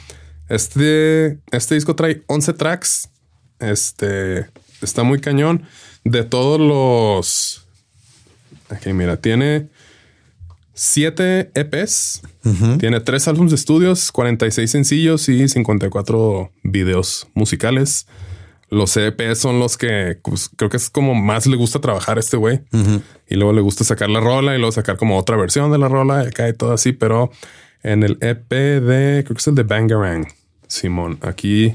[0.48, 3.10] Este, este disco trae 11 tracks.
[3.58, 4.46] Este
[4.82, 5.64] está muy cañón.
[6.04, 7.66] De todos los.
[8.68, 9.68] Aquí, mira, tiene
[10.74, 12.22] 7 EPs,
[12.78, 18.06] tiene 3 álbumes de estudios, 46 sencillos y 54 videos musicales.
[18.70, 22.20] Los EPs son los que pues, creo que es como más le gusta trabajar a
[22.20, 22.62] este güey.
[23.28, 25.88] Y luego le gusta sacar la rola y luego sacar como otra versión de la
[25.88, 26.92] rola y acá y todo así.
[26.92, 27.30] Pero
[27.84, 30.26] en el EP de, creo que es el de Bangarang,
[30.66, 31.74] Simón, aquí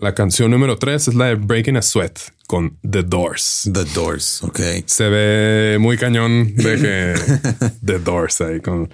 [0.00, 3.70] la canción número 3 es la de Breaking a Sweat con The Doors.
[3.72, 4.60] The Doors, ok.
[4.86, 7.14] Se ve muy cañón de que
[7.84, 8.88] The Doors ahí con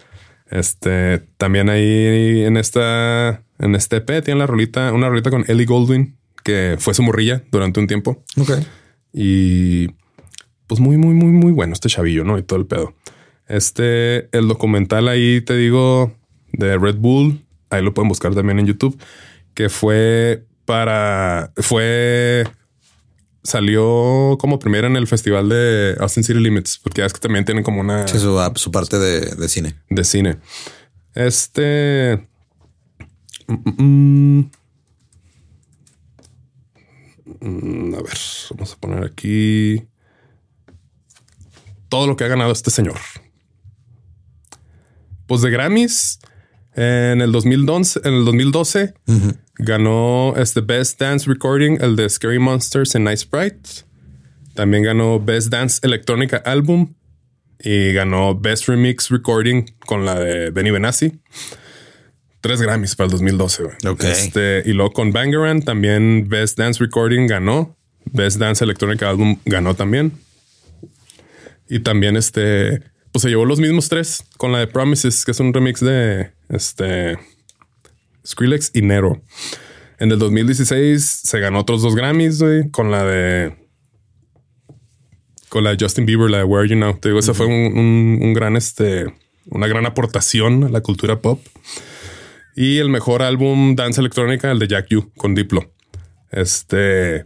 [0.51, 1.21] este.
[1.37, 6.17] También ahí en esta, en este EP tiene la rolita, una rolita con Ellie Goldwyn
[6.43, 8.25] que fue su morrilla durante un tiempo.
[8.37, 8.53] Ok.
[9.13, 9.89] Y
[10.67, 12.39] pues muy, muy, muy, muy bueno este chavillo, ¿no?
[12.39, 12.95] Y todo el pedo.
[13.49, 16.13] Este, el documental ahí, te digo,
[16.53, 19.01] de Red Bull, ahí lo pueden buscar también en YouTube,
[19.55, 22.47] que fue para, fue,
[23.43, 27.65] salió como primera en el festival de Austin City Limits, porque es que también tienen
[27.65, 28.07] como una...
[28.07, 29.75] Sí, su, su parte de, de, cine.
[29.89, 30.37] De cine.
[31.15, 32.29] Este.
[33.47, 34.41] mm,
[37.41, 38.19] mm, a ver,
[38.51, 39.87] vamos a poner aquí
[41.89, 42.99] todo lo que ha ganado este señor.
[45.29, 46.19] Pues de Grammys,
[46.75, 48.95] en el 2012, en el 2012
[49.59, 53.85] ganó este Best Dance Recording, el de Scary Monsters en Nice Sprite.
[54.55, 56.95] También ganó Best Dance Electrónica Album
[57.61, 61.21] y ganó Best Remix Recording con la de Benny Benassi.
[62.41, 63.63] Tres Grammys para el 2012.
[63.65, 63.77] güey.
[63.87, 64.05] Ok.
[64.05, 67.77] Este, y luego con Bangaran también Best Dance Recording ganó.
[68.07, 70.13] Best Dance Electrónica Album ganó también.
[71.69, 72.81] Y también este,
[73.19, 76.31] pues se llevó los mismos tres con la de Promises, que es un remix de
[76.51, 77.19] este
[78.25, 79.21] Skrillex y Nero.
[79.99, 83.57] En el 2016 se ganó otros dos Grammys, güey, con la de
[85.49, 87.01] con la de Justin Bieber, la de Where You Now.
[87.01, 89.13] Te digo, esa fue un, gran, este,
[89.47, 91.45] una gran aportación a la cultura pop.
[92.55, 95.73] Y el mejor álbum dance electrónica, el de Jack U con Diplo.
[96.31, 97.25] Este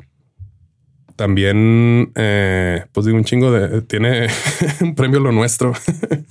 [1.16, 4.28] también, eh, pues digo, un chingo de tiene
[4.80, 5.72] un premio lo nuestro.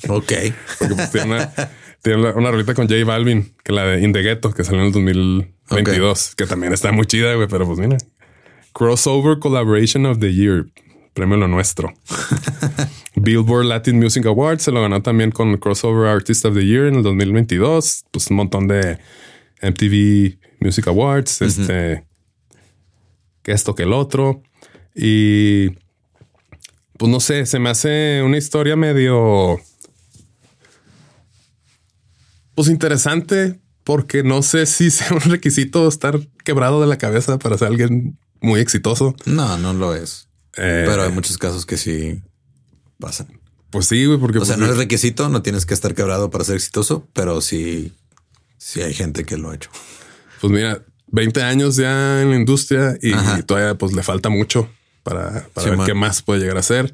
[0.09, 0.33] Ok.
[0.79, 1.53] Porque pues, tiene una,
[2.01, 4.87] tiene una, rolita con J Balvin, que la de In the Ghetto, que salió en
[4.87, 7.97] el 2022, que también está muy chida, güey, pero pues mira.
[8.73, 10.65] Crossover Collaboration of the Year,
[11.13, 11.93] premio lo nuestro.
[13.15, 16.95] Billboard Latin Music Awards se lo ganó también con Crossover Artist of the Year en
[16.95, 18.05] el 2022.
[18.11, 18.97] Pues un montón de
[19.61, 22.05] MTV Music Awards, este,
[23.43, 24.41] que esto que el otro.
[24.95, 25.69] Y
[26.97, 29.59] pues no sé, se me hace una historia medio
[32.55, 37.57] pues interesante porque no sé si sea un requisito estar quebrado de la cabeza para
[37.57, 39.15] ser alguien muy exitoso.
[39.25, 40.27] No, no lo es.
[40.57, 42.21] Eh, Pero hay muchos casos que sí
[42.99, 43.39] pasan.
[43.69, 46.29] Pues sí, güey, porque O sea, pues, no es requisito, no tienes que estar quebrado
[46.29, 47.93] para ser exitoso, pero sí,
[48.57, 49.69] sí hay gente que lo ha hecho.
[50.41, 53.41] pues mira, 20 años ya en la industria y, Ajá.
[53.43, 54.69] todavía pues le falta mucho
[55.03, 55.87] para, para Sí, ver man.
[55.87, 56.91] qué más puede llegar a ser.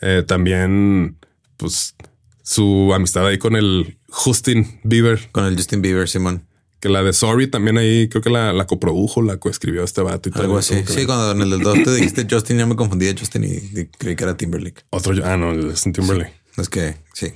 [0.00, 1.16] Eh, también,
[1.56, 1.94] pues
[2.42, 6.46] su amistad ahí con el Justin Bieber, Con el Justin Bieber, Simón.
[6.80, 10.28] que la de Sorry también ahí creo que la, la coprodujo, la coescribió este vato
[10.28, 10.44] y todo.
[10.44, 10.76] Algo así.
[10.84, 13.44] Que Sí, cuando en el del 2 te dijiste Justin, ya me confundí de Justin
[13.44, 13.48] y,
[13.80, 14.84] y creí que era Timberlake.
[14.90, 16.32] Otro, ah, no, Justin Timberlake.
[16.56, 17.32] Es que sí.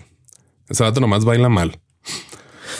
[0.68, 1.78] Ese vato nomás baila mal.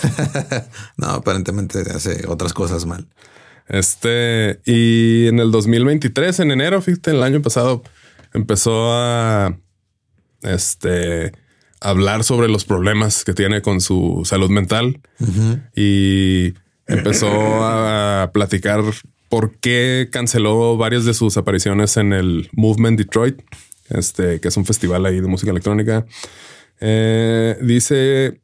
[0.96, 3.08] No, aparentemente hace otras cosas mal.
[3.68, 7.82] Este, y en el 2023, en enero, fíjate, el año pasado,
[8.34, 9.56] empezó a
[10.42, 11.32] este,
[11.80, 15.00] hablar sobre los problemas que tiene con su salud mental.
[15.74, 16.54] Y
[16.86, 18.82] empezó a platicar
[19.28, 23.40] por qué canceló varias de sus apariciones en el Movement Detroit,
[23.88, 26.04] este, que es un festival ahí de música electrónica.
[26.80, 28.42] Eh, dice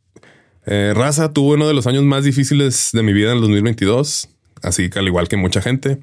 [0.71, 4.29] eh, Raza tuvo uno de los años más difíciles de mi vida en el 2022,
[4.63, 5.99] así que al igual que mucha gente.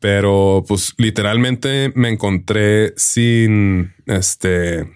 [0.00, 4.86] Pero pues literalmente me encontré sin este,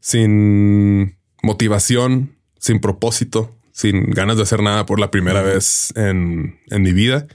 [0.00, 6.82] sin motivación, sin propósito, sin ganas de hacer nada por la primera vez en, en
[6.82, 7.26] mi vida.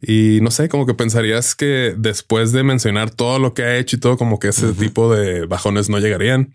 [0.00, 3.96] Y no sé, como que pensarías que después de mencionar todo lo que ha hecho
[3.96, 6.52] y todo, como que ese tipo de bajones no llegarían.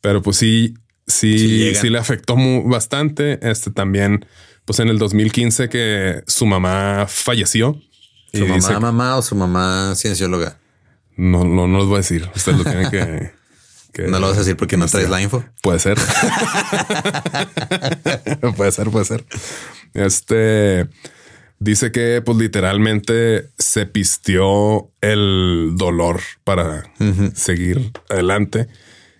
[0.00, 0.74] Pero pues sí,
[1.06, 3.38] sí, Sí sí, le afectó mu- bastante.
[3.48, 4.26] Este también,
[4.64, 7.80] pues en el 2015 que su mamá falleció.
[8.32, 10.58] ¿Su mamá, dice- mamá o su mamá ciencióloga?
[11.16, 12.28] no, no, no los voy a decir.
[12.34, 13.32] Ustedes lo tienen que.
[13.92, 15.44] que- No lo vas a decir porque no traes la info.
[15.62, 15.96] Puede ser.
[18.56, 19.24] puede ser, puede ser.
[19.94, 20.88] Este
[21.60, 26.82] dice que, pues, literalmente se pisteó el dolor para
[27.34, 28.68] seguir adelante.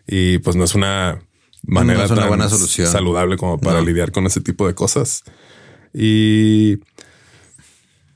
[0.06, 1.20] Y pues no es una
[1.66, 2.86] manera No es una tan buena solución.
[2.86, 3.86] saludable como para No.
[3.86, 5.22] lidiar con ese tipo de cosas.
[5.92, 6.78] Y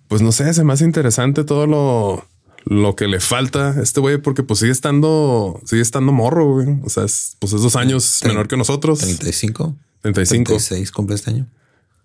[0.08, 2.26] pues no sé, se me hace interesante todo lo,
[2.64, 6.68] lo que le falta a este güey, porque pues sigue estando, sigue estando morro, güey.
[6.84, 10.48] O sea, es, pues es dos años Tre- menor que nosotros, 35, 35.
[10.48, 11.46] 36 cumple este año.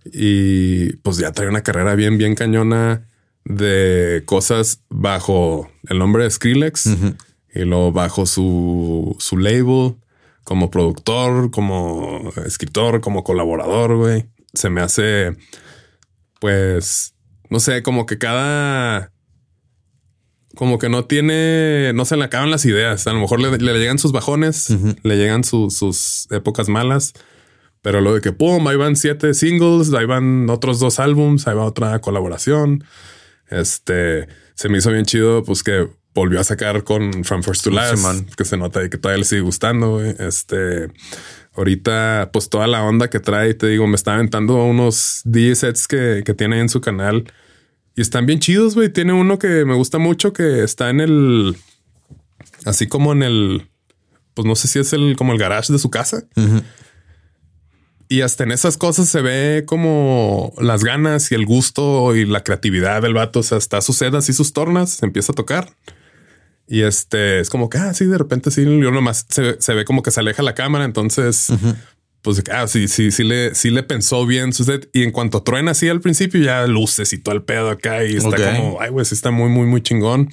[0.05, 3.07] Y pues ya trae una carrera bien, bien cañona
[3.45, 6.87] de cosas bajo el nombre de Skrillex
[7.55, 9.95] y luego bajo su, su label
[10.43, 14.25] como productor, como escritor, como colaborador, güey.
[14.53, 15.35] Se me hace,
[16.39, 17.15] pues,
[17.49, 19.11] no sé, como que cada,
[20.55, 23.07] como que no tiene, no se le acaban las ideas.
[23.07, 24.69] A lo mejor le, le llegan sus bajones,
[25.03, 27.13] le llegan su- sus épocas malas,
[27.81, 31.55] pero lo de que pum, ahí van siete singles, ahí van otros dos álbums, ahí
[31.55, 32.83] va otra colaboración.
[33.49, 37.71] Este se me hizo bien chido, pues que volvió a sacar con From First to
[37.71, 40.03] Last, que se nota que todavía le sigue gustando.
[40.03, 40.89] Este,
[41.55, 45.87] ahorita, pues toda la onda que trae, te digo, me está aventando unos DJ sets
[45.87, 47.25] que, que tiene en su canal
[47.95, 48.89] y están bien chidos, güey.
[48.89, 51.55] Tiene uno que me gusta mucho que está en el,
[52.65, 53.69] así como en el,
[54.33, 56.25] pues no sé si es el, como el garage de su casa.
[58.09, 62.43] Y hasta en esas cosas se ve como las ganas y el gusto y la
[62.43, 63.39] creatividad del vato.
[63.39, 65.69] O sea, está sus sedas y sus tornas, se empieza a tocar.
[66.73, 70.01] Y este es como que, ah, sí, de repente sí, yo nomás se, ve como
[70.01, 70.85] que se aleja la cámara.
[70.85, 71.53] Entonces,
[72.23, 74.89] pues, ah, sí, sí, sí le, sí le pensó bien su set.
[74.91, 78.15] Y en cuanto truena así al principio, ya luces y todo el pedo acá y
[78.15, 80.31] está como, ay, güey, sí está muy, muy, muy chingón.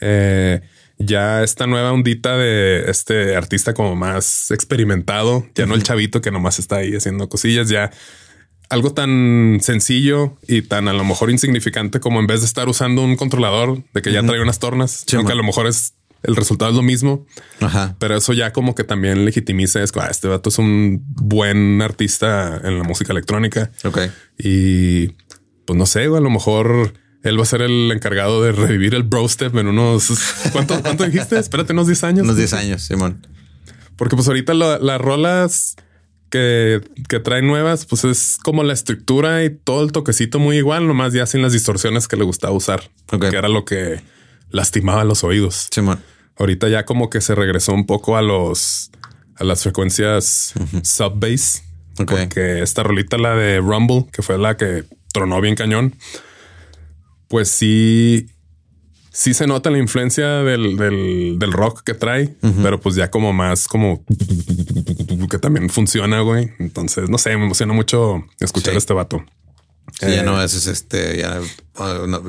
[0.00, 0.62] Eh,
[0.98, 6.32] ya esta nueva ondita de este artista como más experimentado, ya no el chavito que
[6.32, 7.92] nomás está ahí haciendo cosillas, ya
[8.68, 13.02] algo tan sencillo y tan a lo mejor insignificante como en vez de estar usando
[13.02, 16.72] un controlador de que ya trae unas tornas, aunque a lo mejor es el resultado
[16.72, 17.26] es lo mismo.
[17.60, 17.96] Ajá.
[17.98, 21.80] Pero eso ya como que también legitimiza es que ah, este vato es un buen
[21.80, 23.70] artista en la música electrónica.
[23.84, 24.00] Ok.
[24.36, 25.08] Y
[25.64, 29.02] pues no sé, a lo mejor él va a ser el encargado de revivir el
[29.02, 30.10] bro step en unos
[30.52, 31.38] ¿cuánto, cuánto dijiste?
[31.38, 32.24] Espérate, unos 10 años.
[32.24, 33.26] Unos 10 años, Simón.
[33.96, 35.76] Porque pues ahorita las rolas
[36.30, 40.86] que, que trae nuevas, pues es como la estructura y todo el toquecito muy igual,
[40.86, 44.00] nomás ya sin las distorsiones que le gustaba usar, que era lo que
[44.50, 45.68] lastimaba los oídos.
[46.36, 48.90] Ahorita ya como que se regresó un poco a los
[49.36, 50.52] a las frecuencias
[50.82, 51.62] sub bass,
[51.96, 55.94] porque esta rolita, la de Rumble, que fue la que tronó bien cañón,
[57.28, 58.26] pues sí
[59.18, 63.66] sí se nota la influencia del, del, rock que trae, pero pues ya como más
[63.66, 64.04] como
[65.28, 66.52] que también funciona, güey.
[66.58, 69.24] Entonces, no sé, me emociona mucho escuchar a este vato.
[70.00, 71.40] ya eh, no es este, ya,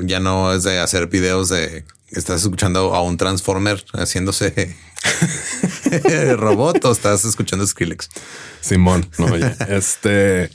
[0.04, 4.74] ya no es de hacer videos de estás escuchando a un Transformer haciéndose
[6.36, 8.08] robot o estás escuchando Skrillex.
[8.60, 10.50] Simón, no, ya, este,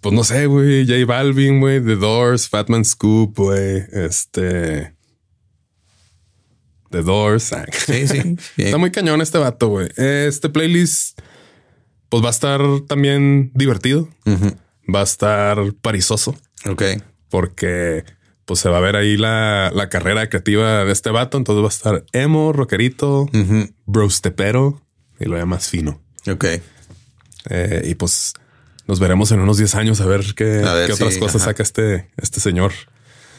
[0.00, 4.94] pues no sé, güey, J Balvin, güey, The Doors, Fatman Scoop, güey, este,
[6.92, 7.52] The Doors.
[7.52, 7.66] Ah.
[7.72, 8.36] Sí, sí.
[8.56, 9.88] Está muy cañón este vato, güey.
[9.96, 11.20] Este playlist,
[12.12, 14.06] pues va a estar también divertido.
[14.94, 16.36] Va a estar parizoso.
[16.68, 16.82] Ok.
[17.30, 18.04] Porque
[18.44, 21.38] pues se va a ver ahí la, carrera creativa de este vato.
[21.38, 23.30] Entonces va a estar emo, rockerito,
[23.86, 24.82] bro stepero
[25.18, 26.02] y lo más fino.
[26.30, 26.44] Ok.
[27.48, 28.34] Eh, y pues
[28.86, 32.72] nos veremos en unos 10 años a ver qué, otras cosas saca este, este señor.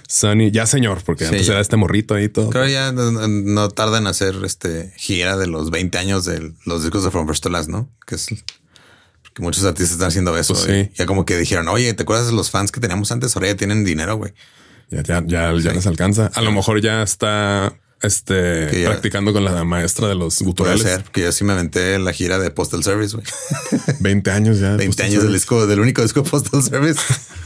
[0.07, 2.49] Sunny, ya señor, porque antes era este morrito ahí todo.
[2.49, 7.03] Creo ya no, tarda en hacer este gira de los 20 años de los discos
[7.03, 7.91] de From First to Last, ¿no?
[8.07, 8.27] Que es
[9.33, 10.53] porque muchos artistas están haciendo eso.
[10.53, 13.35] Pues ya como que dijeron, oye, ¿te acuerdas de los fans que teníamos antes?
[13.35, 14.31] Ahora ya tienen dinero, güey.
[14.91, 16.27] Ya, ya, ya, ya les alcanza.
[16.35, 17.73] A lo mejor ya está
[18.03, 20.83] este practicando con la maestra de los guturales.
[20.83, 23.25] Puede ser, que yo sí me aventé la gira de Postal Service, güey.
[24.01, 24.75] 20 años ya.
[24.75, 27.01] 20 años del disco, del único disco de Postal Service.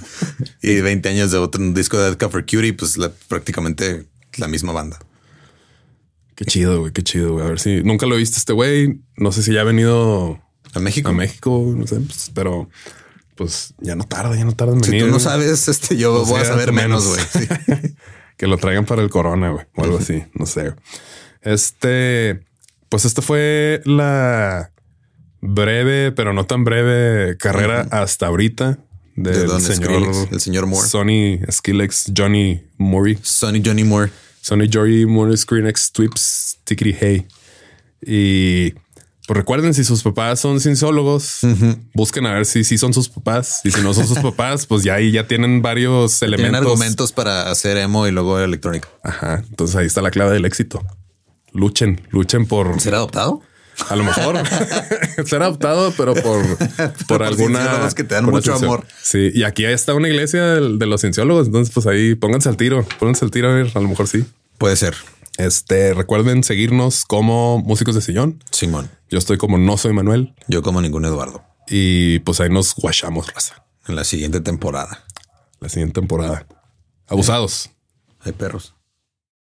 [0.62, 5.00] y 20 años de otro disco de Cover Cutie, pues prácticamente la misma banda.
[6.36, 7.46] Qué chido, güey, qué chido, güey.
[7.46, 9.00] A ver si nunca lo he visto este güey.
[9.16, 10.42] No sé si ya ha venido
[10.78, 11.10] a México.
[11.10, 12.70] A México, no sé, pues, pero
[13.36, 15.02] pues ya no tarda, ya no tarda en venir.
[15.02, 17.48] Si tú no sabes, este, yo pues voy a saber menos, güey.
[18.38, 20.24] que lo traigan para el corona, güey, o algo así.
[20.34, 20.74] No sé.
[21.42, 22.46] Este,
[22.90, 24.72] pues esto fue la
[25.42, 28.80] breve, pero no tan breve carrera hasta ahorita
[29.16, 30.88] del señor, el señor Moore.
[30.88, 33.18] Sonny Skillex, Johnny Moore.
[33.22, 34.12] Sonny Johnny Moore.
[34.42, 37.28] Sonny Johnny Moore, ScreenX, Twips, Tickety Hey.
[38.02, 38.74] Y
[39.28, 41.42] pues recuerden, si sus papás son cienciólogos,
[41.94, 43.60] busquen a ver si sí son sus papás.
[43.66, 46.52] Y si no son sus papás, pues ya ahí ya tienen varios elementos.
[46.52, 48.88] Tienen argumentos para hacer emo y luego electrónica.
[49.04, 49.44] Ajá.
[49.50, 50.82] Entonces ahí está la clave del éxito.
[51.52, 53.42] Luchen, luchen por ser adoptado.
[53.90, 54.38] A lo mejor
[55.26, 56.46] ser adoptado, pero por,
[57.06, 58.86] por, alguna que te dan mucho amor.
[59.04, 61.48] Sí, y aquí está una iglesia de, los cienciólogos.
[61.48, 63.50] Entonces, pues ahí pónganse al tiro, pónganse al tiro.
[63.50, 64.24] A ver, a lo mejor sí
[64.58, 64.96] puede ser.
[65.38, 68.44] Este recuerden seguirnos como músicos de sillón.
[68.52, 68.90] Simón.
[69.08, 70.34] Yo estoy como no soy Manuel.
[70.48, 71.44] Yo como ningún Eduardo.
[71.68, 73.64] Y pues ahí nos guachamos, raza.
[73.88, 75.06] En la siguiente temporada.
[75.60, 76.48] La siguiente temporada.
[77.06, 77.70] Abusados.
[78.22, 78.74] Hay perros.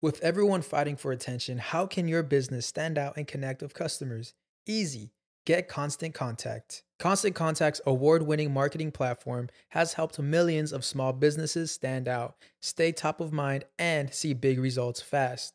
[0.03, 4.35] With everyone fighting for attention, how can your business stand out and connect with customers?
[4.67, 5.13] Easy.
[5.47, 6.83] Get Constant Contact.
[6.99, 12.93] Constant Contact's award winning marketing platform has helped millions of small businesses stand out, stay
[12.93, 15.55] top of mind, and see big results fast.